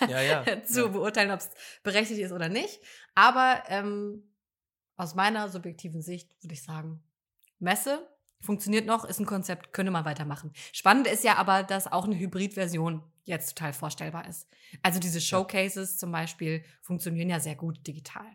Ja, 0.09 0.21
ja, 0.21 0.45
zu 0.65 0.83
ja. 0.83 0.89
beurteilen, 0.89 1.31
ob 1.33 1.41
es 1.41 1.51
berechtigt 1.83 2.21
ist 2.21 2.31
oder 2.33 2.49
nicht. 2.49 2.81
Aber 3.17 3.65
ähm, 3.69 4.33
aus 4.97 5.15
meiner 5.17 5.49
subjektiven 5.49 6.03
Sicht 6.03 6.31
würde 6.43 6.55
ich 6.55 6.63
sagen, 6.63 7.03
Messe 7.59 8.09
funktioniert 8.43 8.85
noch, 8.87 9.05
ist 9.05 9.21
ein 9.21 9.27
Konzept, 9.27 9.73
könnte 9.73 9.91
man 9.93 10.05
weitermachen. 10.05 10.53
Spannend 10.73 11.07
ist 11.07 11.25
ja 11.25 11.37
aber, 11.37 11.63
dass 11.63 11.91
auch 11.91 12.05
eine 12.05 12.19
Hybridversion 12.19 13.03
jetzt 13.25 13.57
total 13.57 13.73
vorstellbar 13.73 14.29
ist. 14.29 14.49
Also 14.83 14.99
diese 15.01 15.21
Showcases 15.21 15.97
zum 15.97 16.11
Beispiel 16.13 16.65
funktionieren 16.81 17.31
ja 17.31 17.41
sehr 17.41 17.55
gut 17.55 17.87
digital. 17.87 18.27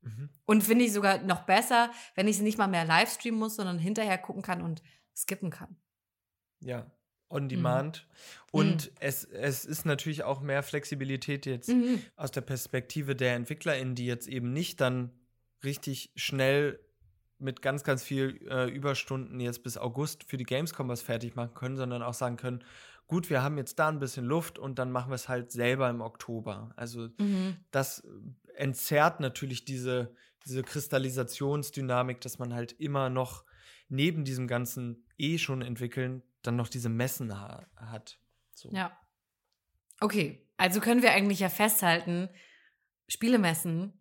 Mhm. 0.00 0.30
Und 0.46 0.64
finde 0.64 0.84
ich 0.86 0.92
sogar 0.92 1.18
noch 1.22 1.42
besser, 1.42 1.90
wenn 2.14 2.26
ich 2.26 2.38
sie 2.38 2.42
nicht 2.42 2.58
mal 2.58 2.66
mehr 2.66 2.84
live 2.84 3.12
streamen 3.12 3.38
muss, 3.38 3.56
sondern 3.56 3.78
hinterher 3.78 4.18
gucken 4.18 4.42
kann 4.42 4.62
und 4.62 4.82
skippen 5.14 5.50
kann. 5.50 5.76
Ja. 6.60 6.90
On 7.28 7.44
Mhm. 7.44 7.48
demand. 7.48 8.06
Und 8.50 8.90
es, 9.00 9.24
es 9.24 9.64
ist 9.64 9.86
natürlich 9.86 10.22
auch 10.22 10.40
mehr 10.40 10.62
Flexibilität 10.62 11.46
jetzt 11.46 11.68
Mhm. 11.68 12.02
aus 12.16 12.30
der 12.30 12.42
Perspektive 12.42 13.14
der 13.16 13.34
EntwicklerInnen, 13.36 13.94
die 13.94 14.06
jetzt 14.06 14.28
eben 14.28 14.52
nicht 14.52 14.80
dann 14.80 15.10
richtig 15.64 16.10
schnell 16.16 16.78
mit 17.42 17.62
ganz, 17.62 17.84
ganz 17.84 18.02
viel 18.02 18.40
äh, 18.48 18.70
Überstunden 18.70 19.40
jetzt 19.40 19.62
bis 19.62 19.76
August 19.76 20.24
für 20.24 20.36
die 20.36 20.44
Gamescom 20.44 20.88
was 20.88 21.02
fertig 21.02 21.34
machen 21.34 21.54
können, 21.54 21.76
sondern 21.76 22.02
auch 22.02 22.14
sagen 22.14 22.36
können, 22.36 22.64
gut, 23.06 23.28
wir 23.28 23.42
haben 23.42 23.58
jetzt 23.58 23.78
da 23.78 23.88
ein 23.88 23.98
bisschen 23.98 24.24
Luft 24.24 24.58
und 24.58 24.78
dann 24.78 24.90
machen 24.90 25.10
wir 25.10 25.16
es 25.16 25.28
halt 25.28 25.52
selber 25.52 25.90
im 25.90 26.00
Oktober. 26.00 26.72
Also 26.76 27.08
Mhm. 27.18 27.56
das 27.70 28.02
entzerrt 28.54 29.20
natürlich 29.20 29.64
diese, 29.64 30.14
diese 30.46 30.62
Kristallisationsdynamik, 30.62 32.20
dass 32.20 32.38
man 32.38 32.54
halt 32.54 32.72
immer 32.72 33.10
noch 33.10 33.44
neben 33.88 34.24
diesem 34.24 34.46
ganzen 34.46 35.04
eh 35.18 35.38
schon 35.38 35.62
entwickeln, 35.62 36.22
dann 36.42 36.56
noch 36.56 36.68
diese 36.68 36.88
Messen 36.88 37.38
ha 37.38 37.66
hat. 37.76 38.18
So. 38.54 38.70
Ja. 38.72 38.96
Okay, 40.00 40.48
also 40.56 40.80
können 40.80 41.02
wir 41.02 41.12
eigentlich 41.12 41.40
ja 41.40 41.48
festhalten, 41.48 42.28
Spielemessen 43.08 43.92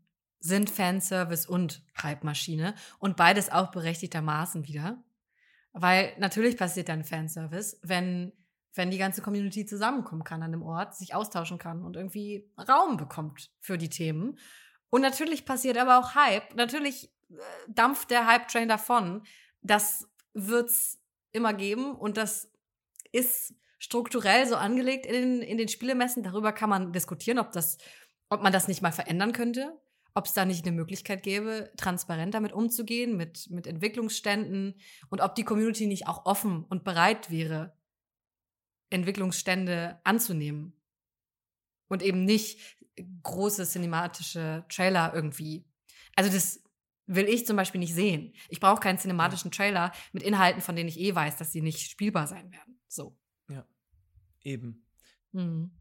sind 0.41 0.69
Fanservice 0.69 1.47
und 1.47 1.83
Hype-Maschine 2.01 2.73
und 2.99 3.15
beides 3.15 3.51
auch 3.51 3.71
berechtigtermaßen 3.71 4.67
wieder. 4.67 5.01
Weil 5.71 6.13
natürlich 6.17 6.57
passiert 6.57 6.89
dann 6.89 7.05
Fanservice, 7.05 7.79
wenn, 7.83 8.33
wenn 8.73 8.91
die 8.91 8.97
ganze 8.97 9.21
Community 9.21 9.65
zusammenkommen 9.65 10.23
kann 10.23 10.43
an 10.43 10.53
einem 10.53 10.63
Ort, 10.63 10.95
sich 10.95 11.13
austauschen 11.13 11.59
kann 11.59 11.83
und 11.83 11.95
irgendwie 11.95 12.51
Raum 12.57 12.97
bekommt 12.97 13.51
für 13.59 13.77
die 13.77 13.89
Themen. 13.89 14.37
Und 14.89 15.01
natürlich 15.01 15.45
passiert 15.45 15.77
aber 15.77 15.99
auch 15.99 16.15
Hype. 16.15 16.55
Natürlich 16.55 17.13
äh, 17.29 17.35
dampft 17.69 18.09
der 18.09 18.27
Hype-Train 18.27 18.67
davon. 18.67 19.23
Das 19.61 20.09
wird's 20.33 20.99
immer 21.31 21.53
geben 21.53 21.95
und 21.95 22.17
das 22.17 22.51
ist 23.11 23.53
strukturell 23.77 24.47
so 24.47 24.55
angelegt 24.55 25.05
in 25.05 25.13
den, 25.13 25.41
in 25.41 25.57
den 25.57 25.67
Spielemessen. 25.67 26.23
Darüber 26.23 26.51
kann 26.51 26.69
man 26.69 26.91
diskutieren, 26.91 27.39
ob, 27.39 27.51
das, 27.51 27.77
ob 28.29 28.41
man 28.41 28.51
das 28.51 28.67
nicht 28.67 28.81
mal 28.81 28.91
verändern 28.91 29.33
könnte. 29.33 29.79
Ob 30.13 30.25
es 30.25 30.33
da 30.33 30.45
nicht 30.45 30.65
eine 30.65 30.75
Möglichkeit 30.75 31.23
gäbe, 31.23 31.71
transparent 31.77 32.33
damit 32.33 32.51
umzugehen, 32.51 33.15
mit, 33.15 33.49
mit 33.49 33.65
Entwicklungsständen 33.67 34.75
und 35.09 35.21
ob 35.21 35.35
die 35.35 35.43
Community 35.43 35.87
nicht 35.87 36.07
auch 36.07 36.25
offen 36.25 36.65
und 36.65 36.83
bereit 36.83 37.29
wäre, 37.29 37.77
Entwicklungsstände 38.89 39.99
anzunehmen. 40.03 40.73
Und 41.87 42.03
eben 42.03 42.23
nicht 42.23 42.77
große 43.23 43.65
cinematische 43.65 44.65
Trailer 44.69 45.13
irgendwie. 45.13 45.65
Also 46.15 46.31
das 46.31 46.63
will 47.05 47.27
ich 47.27 47.45
zum 47.45 47.57
Beispiel 47.57 47.79
nicht 47.79 47.93
sehen. 47.93 48.33
Ich 48.49 48.59
brauche 48.59 48.79
keinen 48.79 48.97
cinematischen 48.97 49.51
Trailer 49.51 49.91
mit 50.13 50.23
Inhalten, 50.23 50.61
von 50.61 50.75
denen 50.75 50.89
ich 50.89 50.99
eh 50.99 51.13
weiß, 51.13 51.37
dass 51.37 51.51
sie 51.51 51.61
nicht 51.61 51.89
spielbar 51.89 52.27
sein 52.27 52.51
werden. 52.51 52.79
So. 52.87 53.17
Eben. 54.43 54.85
Mhm. 55.31 55.71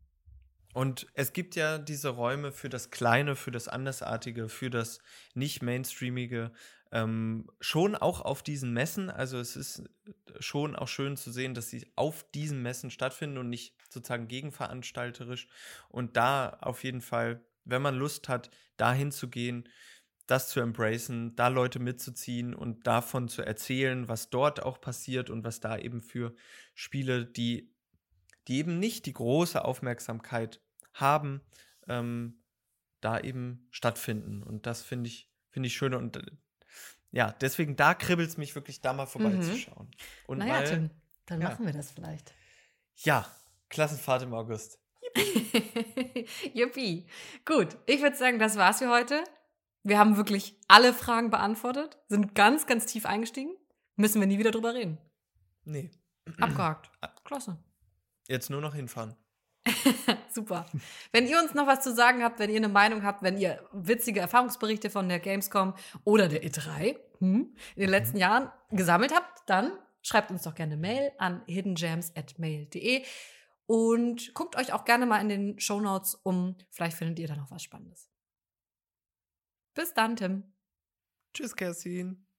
Und 0.73 1.07
es 1.15 1.33
gibt 1.33 1.57
ja 1.57 1.79
diese 1.79 2.11
Räume 2.11 2.53
für 2.53 2.69
das 2.69 2.91
Kleine, 2.91 3.35
für 3.35 3.51
das 3.51 3.67
Andersartige, 3.67 4.49
für 4.49 4.71
das 4.71 5.01
nicht-mainstreamige, 5.35 6.53
ähm, 6.93 7.51
schon 7.61 7.97
auch 7.97 8.21
auf 8.21 8.43
diesen 8.43 8.73
Messen. 8.73 9.11
Also 9.11 9.39
es 9.39 9.57
ist 9.57 9.83
schon 10.39 10.77
auch 10.77 10.89
schön 10.89 11.17
zu 11.17 11.31
sehen, 11.31 11.55
dass 11.55 11.71
sie 11.71 11.91
auf 11.97 12.25
diesen 12.33 12.63
Messen 12.63 12.91
stattfinden 12.91 13.39
und 13.39 13.49
nicht 13.49 13.75
sozusagen 13.89 14.29
gegenveranstalterisch. 14.29 15.49
Und 15.89 16.17
da 16.17 16.59
auf 16.61 16.85
jeden 16.85 17.01
Fall, 17.01 17.45
wenn 17.65 17.83
man 17.83 17.97
Lust 17.97 18.29
hat, 18.29 18.51
dahin 18.77 19.13
zu 19.13 19.29
gehen, 19.29 19.69
das 20.27 20.49
zu 20.49 20.61
embracen, 20.61 21.35
da 21.35 21.49
Leute 21.49 21.81
mitzuziehen 21.81 22.55
und 22.55 22.87
davon 22.87 23.29
zu 23.29 23.43
erzählen, 23.43 24.09
was 24.09 24.31
dort 24.31 24.63
auch 24.63 24.81
passiert 24.81 25.29
und 25.29 25.43
was 25.43 25.59
da 25.59 25.77
eben 25.77 26.01
für 26.01 26.35
Spiele, 26.75 27.27
die 27.27 27.73
die 28.51 28.59
eben 28.59 28.81
nicht 28.81 29.07
die 29.07 29.13
große 29.13 29.65
Aufmerksamkeit 29.65 30.61
haben, 30.93 31.41
ähm, 31.87 32.43
da 33.01 33.21
eben 33.21 33.69
stattfinden. 33.71 34.43
Und 34.43 34.67
das 34.67 34.83
finde 34.83 35.09
ich, 35.09 35.31
finde 35.51 35.69
ich 35.69 35.75
schön. 35.75 35.95
Und 35.95 36.17
äh, 36.17 36.23
ja, 37.13 37.33
deswegen 37.41 37.77
da 37.77 37.95
kribbelt 37.95 38.29
es 38.29 38.37
mich 38.37 38.57
wirklich, 38.57 38.81
da 38.81 38.93
mal 38.93 39.07
vorbeizuschauen. 39.07 39.89
Und 40.27 40.39
naja, 40.39 40.55
weil, 40.55 40.65
Tim, 40.65 40.91
dann 41.27 41.41
ja. 41.41 41.49
machen 41.49 41.65
wir 41.65 41.73
das 41.73 41.93
vielleicht. 41.93 42.35
ja, 42.97 43.25
Klassenfahrt 43.69 44.23
im 44.23 44.35
August. 44.35 44.81
Yuppie. 46.53 47.07
Gut, 47.45 47.77
ich 47.87 48.03
würde 48.03 48.17
sagen, 48.17 48.41
das 48.41 48.57
war's 48.57 48.79
für 48.79 48.91
heute. 48.91 49.23
Wir 49.85 49.97
haben 49.97 50.17
wirklich 50.17 50.59
alle 50.67 50.93
Fragen 50.93 51.31
beantwortet, 51.31 51.99
sind 52.09 52.35
ganz, 52.35 52.67
ganz 52.67 52.87
tief 52.87 53.07
eingestiegen. 53.07 53.55
Müssen 53.95 54.21
wir 54.21 54.27
nie 54.27 54.41
wieder 54.41 54.51
drüber 54.51 54.75
reden. 54.75 54.99
Nee. 55.65 55.93
Abgehakt. 56.41 56.91
Klasse. 57.25 57.63
Jetzt 58.31 58.49
nur 58.49 58.61
noch 58.61 58.77
hinfahren. 58.77 59.17
Super. 60.31 60.67
Wenn 61.11 61.27
ihr 61.27 61.41
uns 61.41 61.53
noch 61.53 61.67
was 61.67 61.83
zu 61.83 61.93
sagen 61.93 62.23
habt, 62.23 62.39
wenn 62.39 62.49
ihr 62.49 62.59
eine 62.59 62.69
Meinung 62.69 63.03
habt, 63.03 63.25
wenn 63.25 63.37
ihr 63.37 63.69
witzige 63.73 64.21
Erfahrungsberichte 64.21 64.89
von 64.89 65.09
der 65.09 65.19
Gamescom 65.19 65.75
oder 66.05 66.29
der 66.29 66.45
E3 66.45 66.97
hm, 67.19 67.57
in 67.75 67.81
den 67.81 67.91
letzten 67.91 68.19
Jahren 68.19 68.53
gesammelt 68.71 69.13
habt, 69.13 69.43
dann 69.51 69.73
schreibt 70.01 70.31
uns 70.31 70.43
doch 70.43 70.55
gerne 70.55 70.75
eine 70.75 70.81
Mail 70.81 71.13
an 71.19 71.43
hiddengems@mail.de 71.47 73.05
und 73.67 74.33
guckt 74.35 74.55
euch 74.55 74.73
auch 74.73 74.85
gerne 74.85 75.07
mal 75.07 75.21
in 75.21 75.29
den 75.29 75.59
Shownotes 75.59 76.15
um. 76.15 76.57
Vielleicht 76.71 76.97
findet 76.97 77.19
ihr 77.19 77.27
da 77.27 77.35
noch 77.35 77.51
was 77.51 77.65
Spannendes. 77.65 78.13
Bis 79.75 79.93
dann, 79.93 80.15
Tim. 80.15 80.45
Tschüss, 81.35 81.57
Kerstin. 81.57 82.30